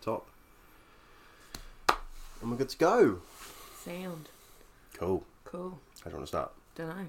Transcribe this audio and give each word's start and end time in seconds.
tabletop. 0.00 0.26
And 2.40 2.50
we're 2.50 2.56
good 2.56 2.70
to 2.70 2.78
go. 2.78 3.18
Sound. 3.84 4.28
Cool. 4.94 5.24
Cool. 5.44 5.78
How 6.02 6.04
do 6.04 6.10
you 6.10 6.16
want 6.16 6.24
to 6.24 6.26
start? 6.26 6.52
Don't 6.74 6.88
know. 6.88 7.06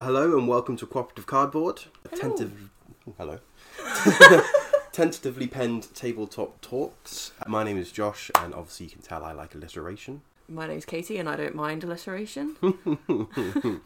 Hello 0.00 0.36
and 0.36 0.48
welcome 0.48 0.76
to 0.78 0.86
Cooperative 0.86 1.26
Cardboard. 1.26 1.84
a 2.04 2.08
Hello. 2.08 2.20
Tentative, 2.20 2.70
oh, 3.08 3.14
hello. 3.16 4.42
Tentatively 4.92 5.46
penned 5.46 5.94
tabletop 5.94 6.60
talks. 6.60 7.30
My 7.46 7.62
name 7.62 7.78
is 7.78 7.92
Josh, 7.92 8.30
and 8.40 8.52
obviously 8.52 8.86
you 8.86 8.92
can 8.92 9.02
tell 9.02 9.24
I 9.24 9.32
like 9.32 9.54
alliteration. 9.54 10.22
My 10.52 10.66
name's 10.66 10.84
Katie, 10.84 11.18
and 11.18 11.28
I 11.28 11.36
don't 11.36 11.54
mind 11.54 11.84
alliteration. 11.84 12.56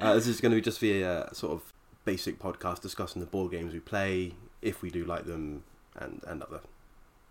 Uh, 0.00 0.14
this 0.14 0.26
is 0.26 0.40
going 0.40 0.50
to 0.50 0.56
be 0.56 0.60
just 0.60 0.80
be 0.80 1.02
a 1.02 1.28
sort 1.32 1.52
of 1.52 1.72
basic 2.04 2.40
podcast 2.40 2.80
discussing 2.82 3.20
the 3.20 3.26
board 3.26 3.52
games 3.52 3.72
we 3.72 3.78
play, 3.78 4.32
if 4.60 4.82
we 4.82 4.90
do 4.90 5.04
like 5.04 5.24
them, 5.24 5.62
and, 5.94 6.20
and 6.26 6.42
other 6.42 6.60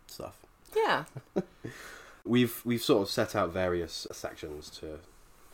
stuff. 0.08 0.38
yeah. 0.76 1.04
We've 2.26 2.62
we've 2.64 2.82
sort 2.82 3.02
of 3.02 3.10
set 3.10 3.36
out 3.36 3.52
various 3.52 4.08
sections 4.14 4.70
to 4.80 5.00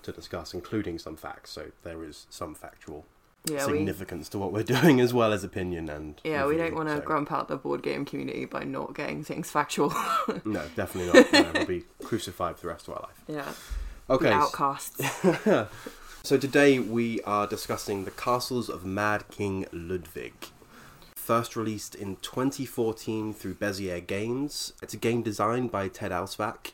to 0.03 0.11
discuss, 0.11 0.53
including 0.53 0.99
some 0.99 1.15
facts. 1.17 1.49
So 1.49 1.71
there 1.81 2.03
is 2.03 2.27
some 2.29 2.53
factual 2.53 3.05
Yeah. 3.49 3.65
We. 3.65 3.77
significance 3.79 4.29
to 4.29 4.37
what 4.37 4.53
we're 4.53 4.61
doing, 4.77 5.01
as 5.01 5.11
well 5.11 5.33
as 5.33 5.43
opinion 5.43 5.89
and 5.89 6.21
Yeah, 6.23 6.45
we 6.45 6.57
don't 6.57 6.75
want 6.75 6.89
to 6.89 6.97
so- 6.97 7.01
grump 7.01 7.31
out 7.31 7.47
the 7.47 7.57
board 7.57 7.81
game 7.81 8.05
community 8.05 8.45
by 8.45 8.65
not 8.65 8.93
getting 8.93 9.23
things 9.23 9.49
factual. 9.49 9.91
No, 10.45 10.61
definitely 10.75 11.11
not. 11.21 11.33
No, 11.33 11.51
we'll 11.55 11.65
be 11.65 11.85
crucified 12.09 12.55
for 12.55 12.63
the 12.63 12.67
rest 12.69 12.87
of 12.87 12.95
our 12.95 13.01
life. 13.03 13.21
yeah. 13.27 13.53
Okay, 14.09 14.29
The 14.29 14.33
outcasts. 14.33 14.99
so 16.23 16.37
today 16.39 16.79
we 16.79 17.21
are 17.21 17.45
discussing 17.45 18.05
the 18.05 18.11
Castles 18.11 18.67
of 18.67 18.83
Mad 18.83 19.25
King 19.29 19.67
Ludwig. 19.71 20.33
First 21.15 21.55
released 21.55 21.93
in 21.93 22.15
2014 22.23 23.35
through 23.35 23.53
Bezier 23.53 24.05
Games. 24.05 24.73
It's 24.81 24.95
a 24.95 24.97
game 24.97 25.21
designed 25.21 25.71
by 25.71 25.87
Ted 25.87 26.09
Alspach. 26.11 26.71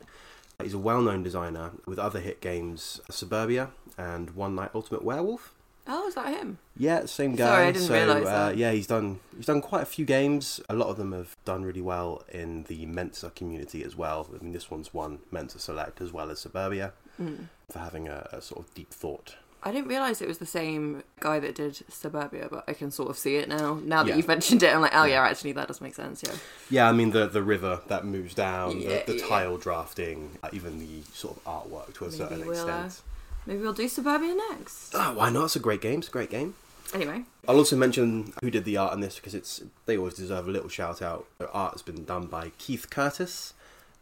He's 0.64 0.74
a 0.74 0.80
well 0.80 1.02
known 1.02 1.22
designer 1.24 1.72
with 1.86 2.00
other 2.00 2.22
hit 2.22 2.40
games 2.40 3.02
Suburbia 3.10 3.72
and 3.98 4.30
One 4.30 4.56
Night 4.56 4.72
Ultimate 4.74 5.04
Werewolf. 5.04 5.54
Oh, 5.88 6.08
is 6.08 6.16
that 6.16 6.34
him? 6.34 6.58
Yeah, 6.78 7.06
same 7.06 7.36
guy. 7.36 7.46
Sorry, 7.46 7.66
I 7.68 7.72
didn't 7.72 7.88
so, 7.88 7.94
realise 7.94 8.28
uh, 8.28 8.48
that. 8.50 8.58
Yeah, 8.58 8.72
he's 8.72 8.88
done 8.88 9.20
he's 9.36 9.46
done 9.46 9.62
quite 9.62 9.84
a 9.84 9.86
few 9.86 10.06
games. 10.06 10.60
A 10.70 10.76
lot 10.76 10.88
of 10.90 10.98
them 10.98 11.12
have 11.14 11.36
done 11.46 11.64
really 11.64 11.82
well 11.82 12.24
in 12.32 12.64
the 12.64 12.86
Mensa 12.86 13.30
community 13.32 13.84
as 13.84 13.96
well. 13.96 14.28
I 14.38 14.44
mean, 14.44 14.54
this 14.54 14.70
one's 14.72 14.94
won 14.94 15.20
Mensa 15.32 15.60
Select 15.60 16.02
as 16.02 16.12
well 16.12 16.30
as 16.32 16.40
Suburbia 16.40 16.94
Mm. 17.22 17.46
for 17.72 17.80
having 17.80 18.10
a, 18.10 18.28
a 18.34 18.42
sort 18.42 18.66
of 18.66 18.74
deep 18.74 18.92
thought. 18.94 19.36
I 19.64 19.72
didn't 19.72 19.88
realise 19.88 20.22
it 20.22 20.28
was 20.28 20.38
the 20.40 20.46
same 20.46 21.02
guy 21.22 21.40
that 21.40 21.56
did 21.56 21.82
Suburbia, 21.90 22.50
but 22.52 22.66
I 22.68 22.74
can 22.74 22.92
sort 22.92 23.10
of 23.10 23.18
see 23.18 23.38
it 23.38 23.48
now. 23.50 23.80
Now 23.84 24.04
that 24.04 24.10
Yeah. 24.10 24.16
you've 24.18 24.28
mentioned 24.28 24.62
it, 24.62 24.72
I'm 24.76 24.82
like, 24.82 24.92
oh 24.94 25.06
Yeah. 25.06 25.24
actually, 25.24 25.54
that 25.54 25.68
does 25.70 25.80
make 25.82 25.96
sense. 25.96 26.22
Yeah. 26.24 26.34
Yeah, 26.70 26.90
I 26.90 26.92
mean 26.92 27.12
the 27.12 27.26
the 27.28 27.42
river 27.42 27.80
that 27.88 28.06
moves 28.06 28.34
down, 28.36 28.82
Yeah, 28.82 29.04
the, 29.06 29.14
the 29.14 29.20
yeah. 29.20 29.28
tile 29.28 29.58
drafting, 29.58 30.38
uh, 30.44 30.50
even 30.52 30.78
the 30.80 31.04
sort 31.14 31.38
of 31.38 31.44
artwork 31.46 31.94
to 31.96 32.06
a 32.06 32.10
Maybe 32.10 32.18
certain 32.18 32.42
extent. 32.50 33.02
Maybe 33.46 33.62
we'll 33.62 33.74
do 33.74 33.88
Suburbia 33.88 34.36
next. 34.50 34.94
Oh, 34.96 35.14
why 35.14 35.30
not? 35.30 35.46
It's 35.46 35.56
a 35.56 35.60
great 35.60 35.82
game. 35.82 36.00
It's 36.00 36.08
a 36.08 36.12
great 36.12 36.30
game. 36.30 36.56
Anyway, 36.94 37.24
I'll 37.48 37.58
also 37.58 37.76
mention 37.76 38.34
who 38.42 38.52
did 38.52 38.64
the 38.64 38.78
art 38.78 38.94
on 38.94 39.02
this 39.02 39.16
because 39.16 39.34
it's 39.34 39.62
they 39.86 39.98
always 39.98 40.14
deserve 40.14 40.48
a 40.48 40.52
little 40.52 40.70
shout 40.70 41.02
out. 41.02 41.26
The 41.40 41.52
art 41.52 41.74
has 41.74 41.82
been 41.82 42.06
done 42.06 42.28
by 42.28 42.52
Keith 42.58 42.90
Curtis, 42.90 43.54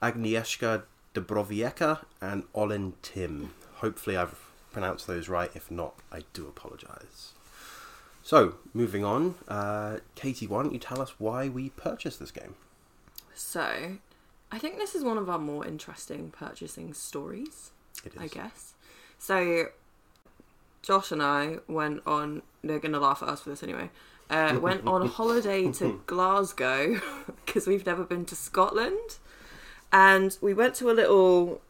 Agnieszka 0.02 0.84
Dabrowiecka, 1.16 2.00
and 2.22 2.44
Ollin 2.54 2.94
Timm. 3.02 3.54
Hopefully, 3.76 4.18
I've 4.18 4.38
pronounced 4.72 5.08
those 5.08 5.30
right. 5.30 5.50
If 5.56 5.72
not, 5.72 5.96
I 6.12 6.24
do 6.34 6.48
apologise. 6.48 7.32
So, 8.22 8.56
moving 8.74 9.04
on, 9.04 9.36
uh, 9.48 9.98
Katie, 10.16 10.48
why 10.48 10.64
don't 10.64 10.74
you 10.74 10.80
tell 10.80 11.02
us 11.02 11.14
why 11.20 11.50
we 11.50 11.70
purchased 11.70 12.20
this 12.20 12.32
game? 12.32 12.56
so 13.36 13.98
I 14.52 14.60
think 14.60 14.78
this 14.78 14.94
is 14.94 15.04
one 15.04 15.18
of 15.18 15.30
our 15.30 15.40
more 15.40 15.66
interesting 15.66 16.32
purchasing 16.32 16.94
stories. 16.94 17.72
It 18.06 18.14
is. 18.16 18.22
I 18.22 18.28
guess. 18.28 18.74
So, 19.24 19.68
Josh 20.82 21.14
and 21.14 21.24
I 21.24 21.60
went 21.70 22.02
on. 22.06 22.42
They're 22.62 22.78
gonna 22.78 23.00
laugh 23.00 23.24
at 23.24 23.30
us 23.30 23.40
for 23.40 23.52
this 23.52 23.64
anyway. 23.64 23.90
Uh, 24.30 24.60
went 24.62 24.86
on 24.86 25.08
holiday 25.20 25.72
to 25.72 26.02
Glasgow 26.08 27.00
because 27.46 27.66
we've 27.66 27.86
never 27.86 28.04
been 28.04 28.26
to 28.26 28.36
Scotland, 28.36 29.20
and 29.94 30.38
we 30.42 30.54
went 30.54 30.76
to 30.76 30.92
a 30.92 30.92
little 30.92 31.62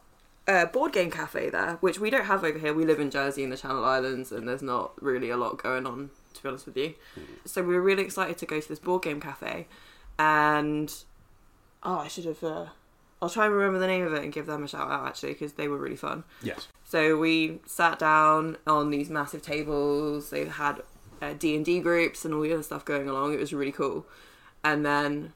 uh, 0.47 0.65
board 0.65 0.93
game 0.93 1.11
cafe 1.11 1.51
there, 1.51 1.77
which 1.79 1.99
we 1.99 2.09
don't 2.09 2.25
have 2.25 2.43
over 2.43 2.57
here. 2.57 2.73
We 2.73 2.85
live 2.85 2.99
in 2.99 3.11
Jersey 3.11 3.43
in 3.43 3.51
the 3.51 3.57
Channel 3.57 3.85
Islands, 3.85 4.31
and 4.31 4.47
there's 4.47 4.63
not 4.63 4.99
really 4.99 5.29
a 5.29 5.37
lot 5.37 5.61
going 5.61 5.85
on, 5.85 6.09
to 6.33 6.41
be 6.41 6.49
honest 6.49 6.65
with 6.65 6.75
you. 6.75 6.95
So 7.45 7.61
we 7.61 7.75
were 7.75 7.81
really 7.83 8.01
excited 8.01 8.39
to 8.39 8.47
go 8.47 8.61
to 8.61 8.67
this 8.67 8.79
board 8.79 9.03
game 9.03 9.21
cafe, 9.21 9.67
and 10.17 10.91
oh, 11.83 11.99
I 11.99 12.07
should 12.07 12.25
have. 12.25 12.43
Uh, 12.43 12.65
I'll 13.23 13.29
try 13.29 13.45
and 13.45 13.55
remember 13.55 13.79
the 13.79 13.87
name 13.87 14.05
of 14.05 14.13
it 14.13 14.21
and 14.21 14.33
give 14.33 14.47
them 14.47 14.65
a 14.65 14.67
shout 14.67 14.91
out 14.91 15.07
actually 15.07 15.31
because 15.31 15.53
they 15.53 15.69
were 15.69 15.77
really 15.77 15.95
fun. 15.95 16.25
Yes. 16.41 16.67
So 16.83 17.17
we 17.17 17.59
sat 17.65 17.97
down 17.97 18.57
on 18.67 18.89
these 18.89 19.09
massive 19.09 19.41
tables. 19.41 20.29
They 20.29 20.43
had 20.45 20.81
uh, 21.21 21.33
D 21.39 21.55
and 21.55 21.63
D 21.63 21.79
groups 21.79 22.25
and 22.25 22.33
all 22.33 22.41
the 22.41 22.51
other 22.51 22.63
stuff 22.63 22.83
going 22.83 23.07
along. 23.07 23.33
It 23.33 23.39
was 23.39 23.53
really 23.53 23.71
cool. 23.71 24.05
And 24.61 24.85
then 24.85 25.31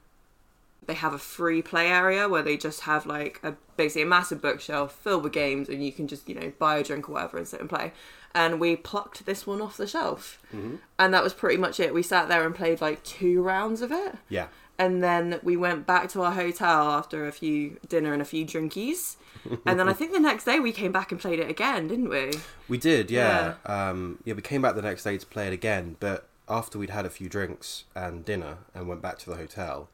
they 0.85 0.95
have 0.95 1.13
a 1.13 1.17
free 1.17 1.61
play 1.61 1.87
area 1.87 2.27
where 2.27 2.43
they 2.43 2.57
just 2.57 2.81
have 2.81 3.05
like 3.05 3.39
a 3.41 3.55
basically 3.77 4.01
a 4.01 4.05
massive 4.05 4.41
bookshelf 4.41 4.91
filled 4.93 5.23
with 5.23 5.31
games, 5.31 5.69
and 5.69 5.83
you 5.85 5.93
can 5.93 6.09
just 6.09 6.27
you 6.27 6.35
know 6.35 6.51
buy 6.59 6.77
a 6.79 6.83
drink 6.83 7.07
or 7.07 7.13
whatever 7.13 7.37
and 7.37 7.47
sit 7.47 7.61
and 7.61 7.69
play. 7.69 7.93
And 8.35 8.59
we 8.59 8.75
plucked 8.75 9.25
this 9.25 9.47
one 9.47 9.61
off 9.61 9.77
the 9.77 9.87
shelf, 9.87 10.41
and 10.99 11.13
that 11.13 11.23
was 11.23 11.33
pretty 11.33 11.57
much 11.57 11.79
it. 11.79 11.93
We 11.93 12.03
sat 12.03 12.27
there 12.27 12.45
and 12.45 12.53
played 12.53 12.81
like 12.81 13.01
two 13.03 13.41
rounds 13.41 13.81
of 13.81 13.93
it 13.93 14.15
Yeah. 14.27 14.47
And 14.79 15.03
then 15.03 15.39
we 15.43 15.55
went 15.57 15.85
back 15.87 16.09
to 16.09 16.21
our 16.21 16.31
hotel 16.31 16.89
after 16.91 17.27
a 17.27 17.31
few 17.31 17.77
dinner 17.89 18.13
and 18.13 18.21
a 18.21 18.25
few 18.25 18.45
drinkies 18.45 19.15
and 19.65 19.79
then 19.79 19.87
i 19.89 19.93
think 19.93 20.11
the 20.11 20.19
next 20.19 20.43
day 20.45 20.59
we 20.59 20.71
came 20.71 20.91
back 20.91 21.11
and 21.11 21.19
played 21.21 21.39
it 21.39 21.49
again 21.49 21.87
didn't 21.87 22.09
we 22.09 22.31
We 22.67 22.77
did, 22.77 23.09
yeah. 23.09 23.55
Yeah. 23.67 23.89
Um, 23.89 24.19
yeah, 24.25 24.33
we 24.33 24.41
came 24.41 24.61
back 24.61 24.75
the 24.75 24.81
next 24.81 25.03
day 25.03 25.17
to 25.17 25.25
play 25.25 25.47
it 25.47 25.53
again, 25.53 25.95
but 26.01 26.27
after 26.49 26.77
we'd 26.77 26.89
had 26.89 27.05
a 27.05 27.09
few 27.09 27.29
drinks 27.29 27.85
and 27.95 28.25
dinner 28.25 28.57
and 28.75 28.87
went 28.87 29.01
back 29.01 29.17
to 29.19 29.29
the 29.29 29.37
hotel, 29.37 29.89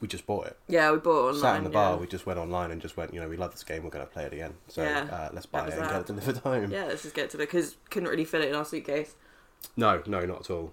we 0.00 0.08
just 0.08 0.26
bought 0.26 0.46
it. 0.46 0.56
yeah 0.68 0.90
we 0.92 0.98
bought 0.98 1.20
it 1.20 1.28
online 1.28 1.40
Sat 1.40 1.56
in 1.56 1.64
the 1.64 1.70
bar, 1.70 1.94
yeah. 1.94 2.00
we 2.00 2.06
just 2.06 2.26
went 2.26 2.38
online 2.38 2.70
and 2.70 2.82
just 2.82 2.96
went, 2.98 3.14
you 3.14 3.20
know, 3.20 3.28
we 3.28 3.36
love 3.38 3.52
this 3.52 3.64
game, 3.64 3.82
we're 3.82 3.90
going 3.90 4.04
to 4.06 4.12
play 4.12 4.24
it 4.24 4.32
again. 4.34 4.54
So 4.68 4.82
Yeah, 4.82 5.08
uh, 5.10 5.30
let's 5.32 5.46
buy 5.46 5.66
it 5.68 5.72
and 5.74 5.82
get 5.88 6.00
it 6.00 6.06
delivered 6.06 6.36
home. 6.38 6.70
yeah 6.70 6.84
let's 6.84 7.02
just 7.02 7.14
get 7.14 7.30
to 7.30 7.36
it 7.38 7.40
because 7.46 7.76
couldn't 7.90 8.08
really 8.10 8.24
fit 8.26 8.42
it 8.42 8.48
in 8.50 8.54
our 8.54 8.64
suitcase 8.64 9.14
No, 9.76 10.02
no, 10.06 10.26
not 10.26 10.40
at 10.40 10.50
all. 10.50 10.72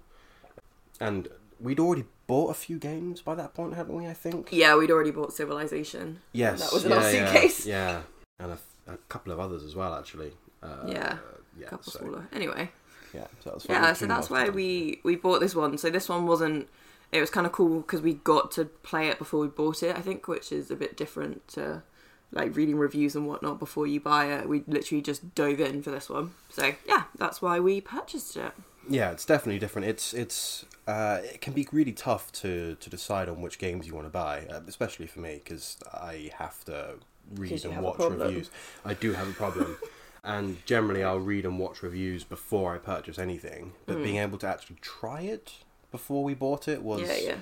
And 1.00 1.28
we'd 1.62 1.80
already 1.80 2.04
bought 2.26 2.50
a 2.50 2.54
few 2.54 2.78
games 2.78 3.20
by 3.22 3.34
that 3.34 3.54
point, 3.54 3.74
hadn't 3.74 3.94
we, 3.94 4.06
I 4.06 4.14
think? 4.14 4.48
yeah 4.50 4.76
we'd 4.76 4.90
already 4.90 5.10
bought 5.10 5.32
civilization 5.32 6.20
Yes. 6.32 6.60
that 6.60 6.72
was 6.72 6.84
in 6.84 6.90
yeah, 6.90 6.96
our 6.96 7.02
yeah, 7.12 7.26
suitcase. 7.32 7.66
Yeah, 7.66 8.02
and 8.38 8.52
a, 8.52 8.58
a 8.92 8.96
couple 9.08 9.32
of 9.32 9.38
others 9.40 9.62
as 9.62 9.74
well, 9.74 9.94
actually. 9.94 10.32
Uh, 10.62 10.84
Yeah, 10.86 11.18
yeah, 11.58 11.66
a 11.66 11.70
couple 11.70 11.92
so, 11.92 11.98
smaller 12.00 12.28
anyway 12.32 12.70
Yeah, 13.14 13.26
so 13.40 13.50
that 13.50 13.54
was 13.54 13.66
yeah 13.68 13.92
so 13.92 14.06
that's 14.06 14.30
why 14.30 14.48
we 14.48 15.00
we 15.04 15.16
bought 15.16 15.40
this 15.40 15.54
one 15.54 15.76
so 15.78 15.90
this 15.90 16.08
one 16.08 16.26
wasn't 16.26 16.68
it 17.10 17.20
was 17.20 17.28
kind 17.30 17.46
of 17.46 17.52
cool 17.52 17.80
because 17.82 18.00
we 18.00 18.14
got 18.14 18.50
to 18.52 18.64
play 18.64 19.08
it 19.08 19.18
before 19.18 19.40
we 19.40 19.48
bought 19.48 19.82
it 19.82 19.94
i 19.96 20.00
think 20.00 20.28
which 20.28 20.50
is 20.52 20.70
a 20.70 20.76
bit 20.76 20.96
different 20.96 21.46
to 21.48 21.82
like 22.30 22.56
reading 22.56 22.76
reviews 22.76 23.14
and 23.14 23.26
whatnot 23.26 23.58
before 23.58 23.86
you 23.86 24.00
buy 24.00 24.26
it 24.32 24.48
we 24.48 24.62
literally 24.66 25.02
just 25.02 25.34
dove 25.34 25.60
in 25.60 25.82
for 25.82 25.90
this 25.90 26.08
one 26.08 26.32
so 26.48 26.72
yeah 26.88 27.02
that's 27.18 27.42
why 27.42 27.60
we 27.60 27.80
purchased 27.80 28.36
it 28.36 28.52
Yeah, 28.88 29.10
it's 29.10 29.24
definitely 29.24 29.58
different. 29.58 29.88
It's 29.88 30.12
it's 30.12 30.64
uh, 30.86 31.20
it 31.22 31.40
can 31.40 31.52
be 31.52 31.66
really 31.72 31.92
tough 31.92 32.32
to 32.32 32.76
to 32.76 32.90
decide 32.90 33.28
on 33.28 33.40
which 33.40 33.58
games 33.58 33.86
you 33.86 33.94
want 33.94 34.06
to 34.06 34.10
buy, 34.10 34.46
uh, 34.50 34.60
especially 34.66 35.06
for 35.06 35.20
me 35.20 35.40
because 35.42 35.76
I 35.92 36.30
have 36.38 36.64
to 36.66 36.94
read 37.34 37.64
and 37.64 37.80
watch 37.82 37.98
reviews. 38.00 38.50
I 38.84 38.94
do 38.94 39.12
have 39.12 39.28
a 39.28 39.32
problem, 39.32 39.76
and 40.24 40.64
generally 40.66 41.04
I'll 41.04 41.20
read 41.20 41.44
and 41.44 41.58
watch 41.58 41.82
reviews 41.82 42.24
before 42.24 42.74
I 42.74 42.78
purchase 42.78 43.18
anything. 43.18 43.72
But 43.86 44.02
being 44.02 44.16
able 44.16 44.38
to 44.38 44.46
actually 44.48 44.76
try 44.80 45.22
it 45.22 45.52
before 45.90 46.24
we 46.24 46.34
bought 46.34 46.68
it 46.68 46.82
was 46.82 47.02
Mm. 47.02 47.06
yeah 47.08 47.16
yeah 47.28 47.36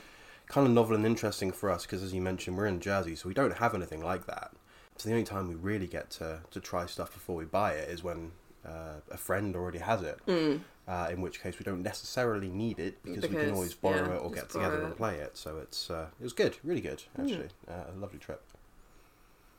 kind 0.48 0.66
of 0.66 0.72
novel 0.72 0.96
and 0.96 1.06
interesting 1.06 1.52
for 1.52 1.70
us 1.70 1.87
because, 1.87 2.02
as 2.02 2.12
you 2.12 2.20
mentioned, 2.20 2.56
we're 2.56 2.66
in 2.66 2.81
Jersey, 2.81 3.14
so 3.14 3.28
we 3.28 3.34
don't 3.34 3.58
have 3.58 3.72
anything 3.72 4.02
like 4.02 4.26
that. 4.26 4.50
So 4.96 5.08
the 5.08 5.14
only 5.14 5.25
time 5.25 5.46
we 5.48 5.54
really 5.54 5.87
get 5.87 6.10
to, 6.19 6.40
to 6.50 6.60
try 6.60 6.87
stuff 6.87 7.12
before 7.14 7.37
we 7.37 7.44
buy 7.44 7.75
it 7.75 7.88
is 7.88 8.02
when 8.02 8.32
uh, 8.66 8.98
a 9.12 9.16
friend 9.16 9.54
already 9.54 9.78
has 9.78 10.02
it. 10.02 10.19
Mm. 10.26 10.60
Uh, 10.90 11.08
in 11.12 11.20
which 11.20 11.40
case, 11.40 11.56
we 11.56 11.62
don't 11.62 11.82
necessarily 11.82 12.48
need 12.48 12.81
it 12.81 13.00
because, 13.04 13.28
we 13.28 13.37
can 13.37 13.52
always 13.52 13.75
borrow 13.75 14.08
yeah, 14.08 14.16
it 14.16 14.22
or 14.22 14.31
get 14.32 14.48
together 14.50 14.78
borrow 14.78 14.87
and 14.87 14.96
play 14.96 15.16
it. 15.19 15.37
So 15.37 15.58
it's 15.58 15.88
uh, 15.88 16.08
it 16.19 16.25
was 16.25 16.32
good, 16.32 16.56
really 16.64 16.81
good 16.81 17.04
Hmm. 17.14 17.22
actually. 17.22 17.48
Uh, 17.69 17.84
a 17.94 17.96
lovely 17.96 18.19
trip. 18.19 18.42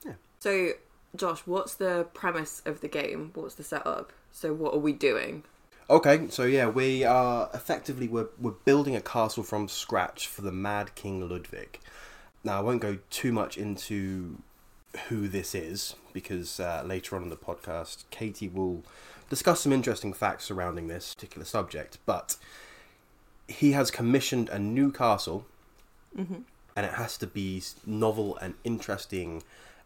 Yeah. 0.05 0.13
So 0.39 0.71
josh 1.15 1.41
what's 1.45 1.75
the 1.75 2.07
premise 2.13 2.61
of 2.65 2.79
the 2.79 2.87
game 2.87 3.31
what's 3.33 3.55
the 3.55 3.63
setup 3.65 4.13
so 4.31 4.53
what 4.53 4.73
are 4.73 4.79
we 4.79 4.93
doing 4.93 5.43
Okay, 5.89 6.29
so 6.29 6.43
yeah, 6.43 6.69
we 6.69 7.03
are 7.03 7.49
effectively 7.53 8.07
we're 8.07 8.29
we're 8.39 8.51
building 8.51 8.95
a 8.95 9.01
castle 9.01 9.43
from 9.43 9.67
scratch 9.67 10.25
for 10.25 10.41
the 10.41 10.51
Mad 10.51 10.95
King 10.95 11.27
Ludwig. 11.27 11.81
Now 12.45 12.59
I 12.59 12.61
won't 12.61 12.81
go 12.81 12.99
too 13.09 13.33
much 13.33 13.57
into 13.57 14.41
who 15.07 15.27
this 15.27 15.55
is 15.55 15.95
because 16.13 16.59
uh, 16.59 16.83
later 16.85 17.15
on 17.15 17.23
in 17.23 17.29
the 17.29 17.35
podcast, 17.37 18.03
Katie 18.09 18.47
will 18.49 18.83
discuss 19.29 19.61
some 19.61 19.71
interesting 19.71 20.11
facts 20.13 20.45
surrounding 20.45 20.87
this 20.87 21.13
particular 21.13 21.45
subject. 21.45 21.97
But 22.05 22.35
he 23.47 23.71
has 23.71 23.91
commissioned 23.91 24.49
a 24.49 24.59
new 24.59 24.91
castle, 24.91 25.45
Mhm. 26.17 26.43
and 26.75 26.85
it 26.85 26.93
has 26.93 27.17
to 27.19 27.27
be 27.27 27.63
novel 27.85 28.37
and 28.37 28.55
interesting 28.63 29.43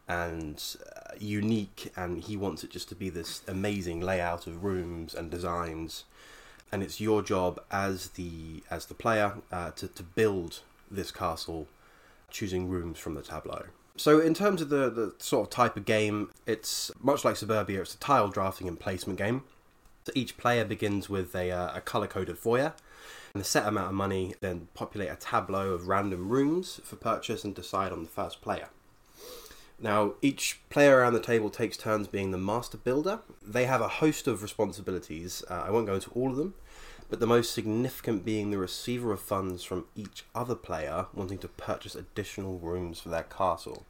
and 0.08 0.62
uh, 0.96 1.12
unique. 1.18 1.92
And 1.96 2.22
he 2.24 2.36
wants 2.36 2.64
it 2.64 2.70
just 2.70 2.88
to 2.88 2.94
be 2.96 3.08
this 3.10 3.42
amazing 3.46 4.00
layout 4.00 4.46
of 4.46 4.64
rooms 4.64 5.14
and 5.14 5.30
designs. 5.30 6.04
And 6.72 6.82
it's 6.82 7.00
your 7.00 7.22
job 7.22 7.60
as 7.70 8.08
the 8.10 8.64
as 8.70 8.86
the 8.86 8.94
player 8.94 9.34
uh, 9.52 9.70
to 9.72 9.86
to 9.86 10.02
build 10.02 10.60
this 10.90 11.12
castle, 11.12 11.68
choosing 12.30 12.68
rooms 12.68 12.98
from 12.98 13.14
the 13.14 13.22
tableau. 13.22 13.66
So, 13.98 14.20
in 14.20 14.34
terms 14.34 14.60
of 14.60 14.68
the, 14.68 14.90
the 14.90 15.14
sort 15.18 15.46
of 15.46 15.50
type 15.50 15.76
of 15.76 15.84
game, 15.84 16.30
it's 16.46 16.90
much 17.00 17.24
like 17.24 17.36
Suburbia, 17.36 17.80
it's 17.80 17.94
a 17.94 17.98
tile 17.98 18.28
drafting 18.28 18.68
and 18.68 18.78
placement 18.78 19.18
game. 19.18 19.42
So, 20.04 20.12
each 20.14 20.36
player 20.36 20.64
begins 20.64 21.08
with 21.08 21.34
a, 21.34 21.50
uh, 21.50 21.76
a 21.76 21.80
color 21.80 22.06
coded 22.06 22.38
foyer 22.38 22.74
and 23.32 23.40
a 23.40 23.44
set 23.44 23.66
amount 23.66 23.88
of 23.88 23.94
money, 23.94 24.34
then 24.40 24.68
populate 24.74 25.10
a 25.10 25.16
tableau 25.16 25.70
of 25.70 25.88
random 25.88 26.28
rooms 26.28 26.80
for 26.84 26.96
purchase 26.96 27.44
and 27.44 27.54
decide 27.54 27.92
on 27.92 28.02
the 28.02 28.08
first 28.08 28.40
player. 28.40 28.68
Now, 29.78 30.14
each 30.22 30.60
player 30.70 30.98
around 30.98 31.12
the 31.12 31.20
table 31.20 31.50
takes 31.50 31.76
turns 31.76 32.08
being 32.08 32.30
the 32.30 32.38
master 32.38 32.78
builder. 32.78 33.20
They 33.42 33.66
have 33.66 33.82
a 33.82 33.88
host 33.88 34.26
of 34.26 34.42
responsibilities. 34.42 35.44
Uh, 35.50 35.64
I 35.66 35.70
won't 35.70 35.86
go 35.86 35.94
into 35.94 36.10
all 36.10 36.30
of 36.30 36.36
them, 36.36 36.54
but 37.08 37.20
the 37.20 37.26
most 37.26 37.52
significant 37.52 38.24
being 38.24 38.50
the 38.50 38.58
receiver 38.58 39.12
of 39.12 39.20
funds 39.20 39.62
from 39.64 39.84
each 39.94 40.24
other 40.34 40.54
player 40.54 41.06
wanting 41.14 41.38
to 41.38 41.48
purchase 41.48 41.94
additional 41.94 42.58
rooms 42.58 43.00
for 43.00 43.08
their 43.08 43.22
castle. 43.24 43.84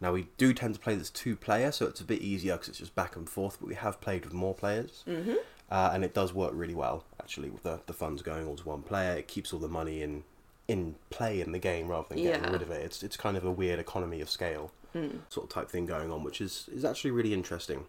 Now, 0.00 0.12
we 0.12 0.28
do 0.38 0.54
tend 0.54 0.74
to 0.74 0.80
play 0.80 0.94
this 0.94 1.10
two 1.10 1.36
player, 1.36 1.72
so 1.72 1.86
it's 1.86 2.00
a 2.00 2.04
bit 2.04 2.22
easier 2.22 2.54
because 2.54 2.68
it's 2.68 2.78
just 2.78 2.94
back 2.94 3.16
and 3.16 3.28
forth, 3.28 3.58
but 3.60 3.68
we 3.68 3.74
have 3.74 4.00
played 4.00 4.24
with 4.24 4.32
more 4.32 4.54
players. 4.54 5.04
Mm-hmm. 5.06 5.34
Uh, 5.70 5.90
and 5.92 6.04
it 6.04 6.14
does 6.14 6.32
work 6.32 6.52
really 6.54 6.74
well, 6.74 7.04
actually, 7.20 7.48
with 7.50 7.62
the, 7.62 7.80
the 7.86 7.92
funds 7.92 8.22
going 8.22 8.46
all 8.46 8.56
to 8.56 8.66
one 8.66 8.82
player. 8.82 9.12
It 9.16 9.28
keeps 9.28 9.52
all 9.52 9.60
the 9.60 9.68
money 9.68 10.02
in 10.02 10.24
in 10.68 10.94
play 11.10 11.40
in 11.40 11.50
the 11.52 11.58
game 11.58 11.88
rather 11.88 12.06
than 12.08 12.18
getting 12.22 12.44
Yeah. 12.44 12.50
rid 12.52 12.62
of 12.62 12.70
it. 12.70 12.80
It's, 12.84 13.02
it's 13.02 13.16
kind 13.16 13.36
of 13.36 13.44
a 13.44 13.50
weird 13.50 13.78
economy 13.80 14.20
of 14.20 14.30
scale 14.30 14.70
Mm. 14.94 15.20
sort 15.28 15.44
of 15.46 15.50
type 15.52 15.68
thing 15.68 15.84
going 15.86 16.10
on, 16.12 16.22
which 16.24 16.40
is, 16.40 16.68
is 16.72 16.84
actually 16.84 17.10
really 17.12 17.32
interesting. 17.34 17.84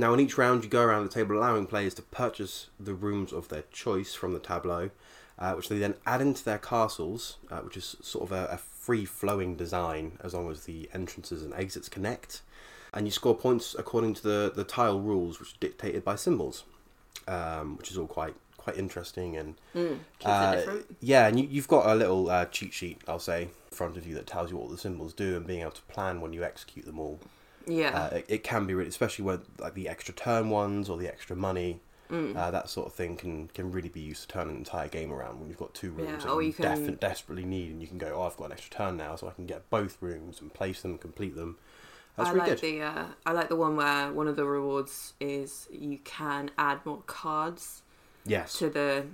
Now, 0.00 0.14
in 0.14 0.20
each 0.20 0.38
round, 0.38 0.62
you 0.62 0.70
go 0.70 0.82
around 0.82 1.02
the 1.04 1.12
table 1.12 1.36
allowing 1.36 1.66
players 1.66 1.92
to 1.94 2.02
purchase 2.02 2.68
the 2.78 2.94
rooms 2.94 3.32
of 3.32 3.48
their 3.48 3.64
choice 3.72 4.14
from 4.14 4.32
the 4.32 4.38
tableau, 4.38 4.90
uh, 5.38 5.54
which 5.54 5.68
they 5.68 5.78
then 5.78 5.94
add 6.06 6.20
into 6.20 6.44
their 6.44 6.58
castles, 6.58 7.38
uh, 7.50 7.58
which 7.58 7.76
is 7.76 7.96
sort 8.00 8.30
of 8.30 8.32
a, 8.32 8.46
a 8.46 8.58
free 8.58 9.04
flowing 9.04 9.56
design 9.56 10.12
as 10.22 10.34
long 10.34 10.50
as 10.52 10.64
the 10.64 10.88
entrances 10.94 11.42
and 11.42 11.52
exits 11.54 11.88
connect. 11.88 12.42
And 12.94 13.06
you 13.06 13.10
score 13.10 13.36
points 13.36 13.74
according 13.76 14.14
to 14.14 14.22
the, 14.22 14.52
the 14.54 14.64
tile 14.64 15.00
rules, 15.00 15.40
which 15.40 15.54
are 15.54 15.58
dictated 15.60 16.04
by 16.04 16.14
symbols, 16.14 16.62
um, 17.26 17.76
which 17.76 17.90
is 17.90 17.98
all 17.98 18.06
quite 18.06 18.34
quite 18.56 18.76
interesting 18.76 19.36
and 19.36 19.54
Mm. 19.74 19.98
Uh, 20.24 20.82
yeah, 21.00 21.26
and 21.26 21.38
you, 21.38 21.46
you've 21.48 21.68
got 21.68 21.86
a 21.86 21.94
little 21.94 22.28
uh, 22.28 22.44
cheat 22.46 22.72
sheet, 22.72 23.00
I'll 23.06 23.18
say, 23.18 23.42
in 23.42 23.50
front 23.70 23.96
of 23.96 24.06
you 24.06 24.14
that 24.14 24.26
tells 24.26 24.50
you 24.50 24.56
what 24.56 24.70
the 24.70 24.78
symbols 24.78 25.14
do 25.14 25.36
and 25.36 25.46
being 25.46 25.60
able 25.60 25.70
to 25.72 25.82
plan 25.82 26.20
when 26.20 26.32
you 26.32 26.44
execute 26.44 26.84
them 26.84 26.98
all. 26.98 27.18
Yeah. 27.68 27.96
Uh, 28.12 28.16
it, 28.16 28.24
it 28.28 28.42
can 28.44 28.66
be 28.66 28.74
really, 28.74 28.88
especially 28.88 29.24
when 29.24 29.42
like 29.58 29.74
the 29.74 29.88
extra 29.88 30.14
turn 30.14 30.50
ones 30.50 30.88
or 30.88 30.96
the 30.98 31.08
extra 31.08 31.36
money, 31.36 31.80
Mm. 32.10 32.34
uh, 32.36 32.50
that 32.50 32.70
sort 32.70 32.86
of 32.86 32.94
thing 32.94 33.18
can 33.18 33.48
can 33.48 33.70
really 33.70 33.90
be 33.90 34.00
used 34.00 34.22
to 34.22 34.28
turn 34.28 34.48
an 34.48 34.56
entire 34.56 34.88
game 34.88 35.12
around 35.12 35.38
when 35.40 35.50
you've 35.50 35.58
got 35.58 35.74
two 35.74 35.90
rooms 35.90 36.08
Yeah, 36.24 36.34
that 36.34 36.42
you, 36.42 36.52
can- 36.54 36.84
defi- 36.86 36.96
desperately 36.96 37.44
need, 37.44 37.70
and 37.70 37.82
you 37.82 37.86
can 37.86 37.98
go, 37.98 38.14
oh, 38.16 38.22
I've 38.22 38.36
got 38.38 38.46
an 38.46 38.52
extra 38.52 38.70
turn 38.70 38.96
now, 38.96 39.14
so 39.14 39.28
I 39.28 39.32
can 39.32 39.44
get 39.44 39.68
both 39.68 39.98
rooms 40.00 40.40
and 40.40 40.50
place 40.54 40.80
them, 40.80 40.96
complete 40.96 41.36
them. 41.36 41.58
That's 42.16 42.30
I 42.30 42.32
really 42.32 42.48
like 42.50 42.60
good. 42.62 42.78
the 42.78 42.82
uh, 42.82 43.04
I 43.26 43.32
like 43.32 43.50
the 43.50 43.56
one 43.56 43.76
where 43.76 44.10
one 44.10 44.26
of 44.26 44.36
the 44.36 44.46
rewards 44.46 45.12
is 45.20 45.68
you 45.70 45.98
can 45.98 46.50
add 46.56 46.78
more 46.86 47.02
cards 47.06 47.82
Yes. 48.24 48.54
to 48.58 48.70
the 48.70 49.04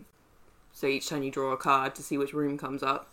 so 0.73 0.87
each 0.87 1.09
time 1.09 1.25
you 1.25 1.33
draw 1.33 1.51
a 1.53 1.56
card 1.56 1.97
to 1.97 2.03
see 2.05 2.17
which 2.17 2.33
room 2.33 2.56
comes 2.56 2.85
up. 2.85 3.11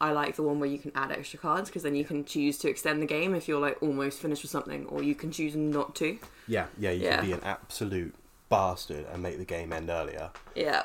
I 0.00 0.12
like 0.12 0.36
the 0.36 0.42
one 0.42 0.58
where 0.60 0.68
you 0.68 0.78
can 0.78 0.92
add 0.94 1.12
extra 1.12 1.38
cards 1.38 1.68
because 1.68 1.82
then 1.82 1.94
you 1.94 2.04
can 2.04 2.24
choose 2.24 2.58
to 2.58 2.68
extend 2.68 3.00
the 3.00 3.06
game 3.06 3.34
if 3.34 3.46
you're 3.48 3.60
like 3.60 3.82
almost 3.82 4.20
finished 4.20 4.42
with 4.42 4.50
something, 4.50 4.86
or 4.86 5.02
you 5.02 5.14
can 5.14 5.30
choose 5.30 5.54
not 5.56 5.94
to. 5.96 6.18
Yeah, 6.48 6.66
yeah, 6.78 6.90
you 6.90 7.04
Yeah. 7.04 7.16
can 7.18 7.26
be 7.26 7.32
an 7.32 7.42
absolute 7.44 8.14
bastard 8.48 9.06
and 9.12 9.22
make 9.22 9.38
the 9.38 9.44
game 9.44 9.72
end 9.72 9.88
earlier. 9.90 10.30
Yeah, 10.54 10.82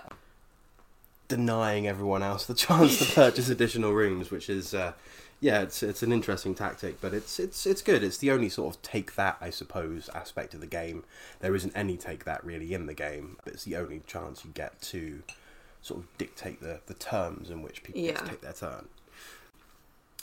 denying 1.28 1.88
everyone 1.88 2.24
else 2.24 2.46
the 2.46 2.54
chance 2.54 3.00
to 3.00 3.06
purchase 3.16 3.50
additional 3.50 3.94
rooms, 3.94 4.32
which 4.32 4.50
is, 4.50 4.74
uh, 4.74 4.94
yeah, 5.40 5.62
it's 5.62 5.84
it's 5.84 6.02
an 6.02 6.12
interesting 6.12 6.56
tactic, 6.56 7.00
but 7.02 7.14
it's 7.14 7.40
it's 7.40 7.66
it's 7.66 7.82
good. 7.82 8.04
It's 8.04 8.18
the 8.18 8.32
only 8.32 8.50
sort 8.50 8.76
of 8.76 8.82
take 8.82 9.16
that, 9.16 9.38
I 9.42 9.50
suppose, 9.50 10.10
aspect 10.16 10.54
of 10.54 10.62
the 10.62 10.68
game. 10.68 11.04
There 11.42 11.56
isn't 11.56 11.74
any 11.76 11.98
take 11.98 12.24
that 12.26 12.44
really 12.44 12.74
in 12.74 12.86
the 12.86 12.94
game, 12.94 13.38
but 13.44 13.54
it's 13.54 13.64
the 13.66 13.76
only 13.76 14.02
chance 14.08 14.44
you 14.46 14.52
get 14.52 14.82
to 14.84 15.22
sort 15.88 16.02
of 16.02 16.18
dictate 16.18 16.62
the 16.62 16.80
the 16.88 16.94
terms 16.94 17.50
in 17.50 17.62
which 17.62 17.84
people 17.84 18.02
Yeah. 18.02 18.20
take 18.22 18.42
their 18.42 18.54
turn. 18.54 18.88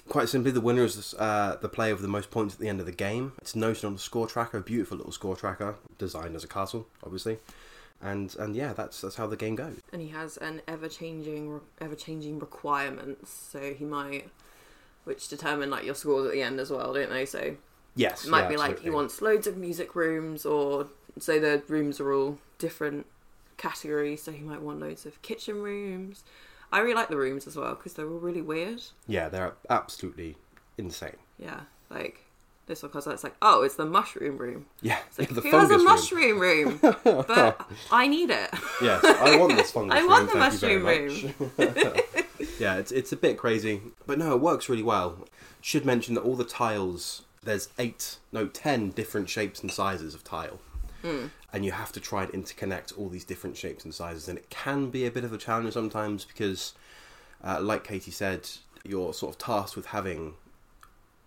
Quite 0.08 0.28
simply, 0.28 0.50
the 0.50 0.61
winner 0.61 0.84
is 0.84 1.14
uh, 1.19 1.56
the 1.62 1.69
player 1.69 1.94
with 1.94 2.02
the 2.02 2.08
most 2.08 2.31
points 2.31 2.55
at 2.55 2.61
the 2.61 2.69
end 2.69 2.78
of 2.78 2.84
the 2.84 2.93
game. 2.93 3.32
It's 3.38 3.56
noted 3.56 3.87
on 3.87 3.94
the 3.94 3.99
score 3.99 4.26
tracker, 4.26 4.58
a 4.58 4.61
beautiful 4.61 4.99
little 4.99 5.12
score 5.12 5.34
tracker, 5.34 5.76
designed 5.96 6.37
as 6.37 6.44
a 6.44 6.49
castle, 6.49 6.87
obviously. 7.02 7.38
And 8.02 8.37
and 8.38 8.55
yeah, 8.55 8.75
that's 8.75 9.00
that's 9.00 9.14
how 9.16 9.26
the 9.26 9.37
game 9.37 9.55
goes. 9.55 9.78
and 9.93 10.02
he 10.02 10.08
has 10.08 10.37
an 10.37 10.61
ever 10.69 10.88
changing 10.88 11.61
ever 11.81 11.94
changing 11.94 12.38
requirements, 12.38 13.31
so 13.31 13.72
he 13.72 13.84
might 13.87 14.28
which 15.05 15.28
determine 15.28 15.70
like 15.70 15.84
your 15.84 15.94
scores 15.94 16.26
at 16.26 16.32
the 16.32 16.43
end 16.43 16.60
as 16.60 16.70
well, 16.70 16.93
don't 16.93 17.10
they? 17.10 17.25
So 17.25 17.56
Yes, 17.96 18.25
It 18.25 18.31
might 18.31 18.43
yeah, 18.43 18.49
be 18.49 18.56
like 18.56 18.81
he 18.81 18.90
wants 18.90 19.22
loads 19.22 19.46
of 19.46 19.56
music 19.56 19.94
rooms, 19.94 20.44
or 20.44 20.88
so 21.19 21.38
the 21.38 21.62
rooms 21.69 21.99
are 22.00 22.12
all 22.12 22.38
different 22.58 23.06
categories. 23.69 24.22
So 24.22 24.32
he 24.32 24.43
might 24.43 24.61
want 24.62 24.81
loads 24.81 25.06
of 25.06 25.20
kitchen 25.22 25.62
rooms. 25.62 26.25
I 26.72 26.81
really 26.81 26.94
like 26.94 27.08
the 27.08 27.16
rooms 27.16 27.46
as 27.46 27.56
well 27.56 27.75
because 27.75 27.94
they're 27.94 28.08
all 28.08 28.19
really 28.19 28.43
weird. 28.43 28.82
Yeah, 29.06 29.28
they're 29.28 29.55
absolutely 29.70 30.37
insane. 30.76 31.16
Yeah, 31.38 31.61
like 31.90 32.25
this 32.66 32.82
one 32.82 32.90
because 32.90 33.06
it's 33.06 33.22
like, 33.22 33.37
oh, 33.43 33.62
it's 33.62 33.76
the 33.76 33.84
mushroom 33.84 34.38
room. 34.38 34.66
Yeah, 34.82 34.99
It's 35.06 35.19
like, 35.19 35.28
the 35.34 35.40
who 35.43 35.50
has 35.50 35.70
a 35.70 35.76
room. 35.76 35.84
mushroom 35.84 36.38
room? 36.40 36.78
but 37.05 37.70
I 37.93 38.06
need 38.08 38.31
it. 38.31 38.50
Yes, 38.82 39.05
I 39.05 39.37
want 39.37 39.55
this 39.56 39.70
fungus 39.70 39.96
I 39.99 40.00
room. 40.00 40.10
want 40.10 40.32
the 40.32 40.38
thank 40.38 40.62
you 40.62 40.81
very 40.81 41.08
mushroom 41.10 41.34
much. 41.58 42.49
yeah, 42.58 42.76
it's 42.76 42.90
it's 42.93 43.12
a 43.12 43.17
bit 43.17 43.37
crazy, 43.38 43.81
but 44.06 44.19
no, 44.19 44.32
it 44.34 44.40
works 44.40 44.69
really 44.69 44.82
well. 44.82 45.26
Should 45.60 45.84
mention 45.84 46.14
that 46.14 46.22
all 46.22 46.37
the 46.37 46.44
tiles 46.44 47.22
there's 47.43 47.69
eight, 47.78 48.17
no, 48.32 48.46
ten 48.49 48.90
different 48.90 49.28
shapes 49.28 49.60
and 49.60 49.70
sizes 49.70 50.14
of 50.14 50.25
tile. 50.25 50.58
Hmm. 51.05 51.27
And 51.53 51.67
you 51.67 51.73
have 51.73 51.93
to 51.93 52.01
try 52.01 52.25
and 52.25 52.32
interconnect 52.32 52.99
all 52.99 53.11
these 53.11 53.25
different 53.25 53.58
shapes 53.58 53.84
and 53.84 53.93
sizes, 53.93 54.27
and 54.27 54.39
it 54.39 54.49
can 54.49 54.89
be 54.89 55.05
a 55.05 55.11
bit 55.11 55.23
of 55.23 55.34
a 55.34 55.39
challenge 55.39 55.75
sometimes 55.75 56.25
because, 56.25 56.73
uh, 57.44 57.61
like 57.61 57.84
Katie 57.84 58.11
said, 58.11 58.49
you're 58.84 59.13
sort 59.13 59.34
of 59.34 59.39
tasked 59.39 59.77
with 59.77 59.87
having 59.87 60.34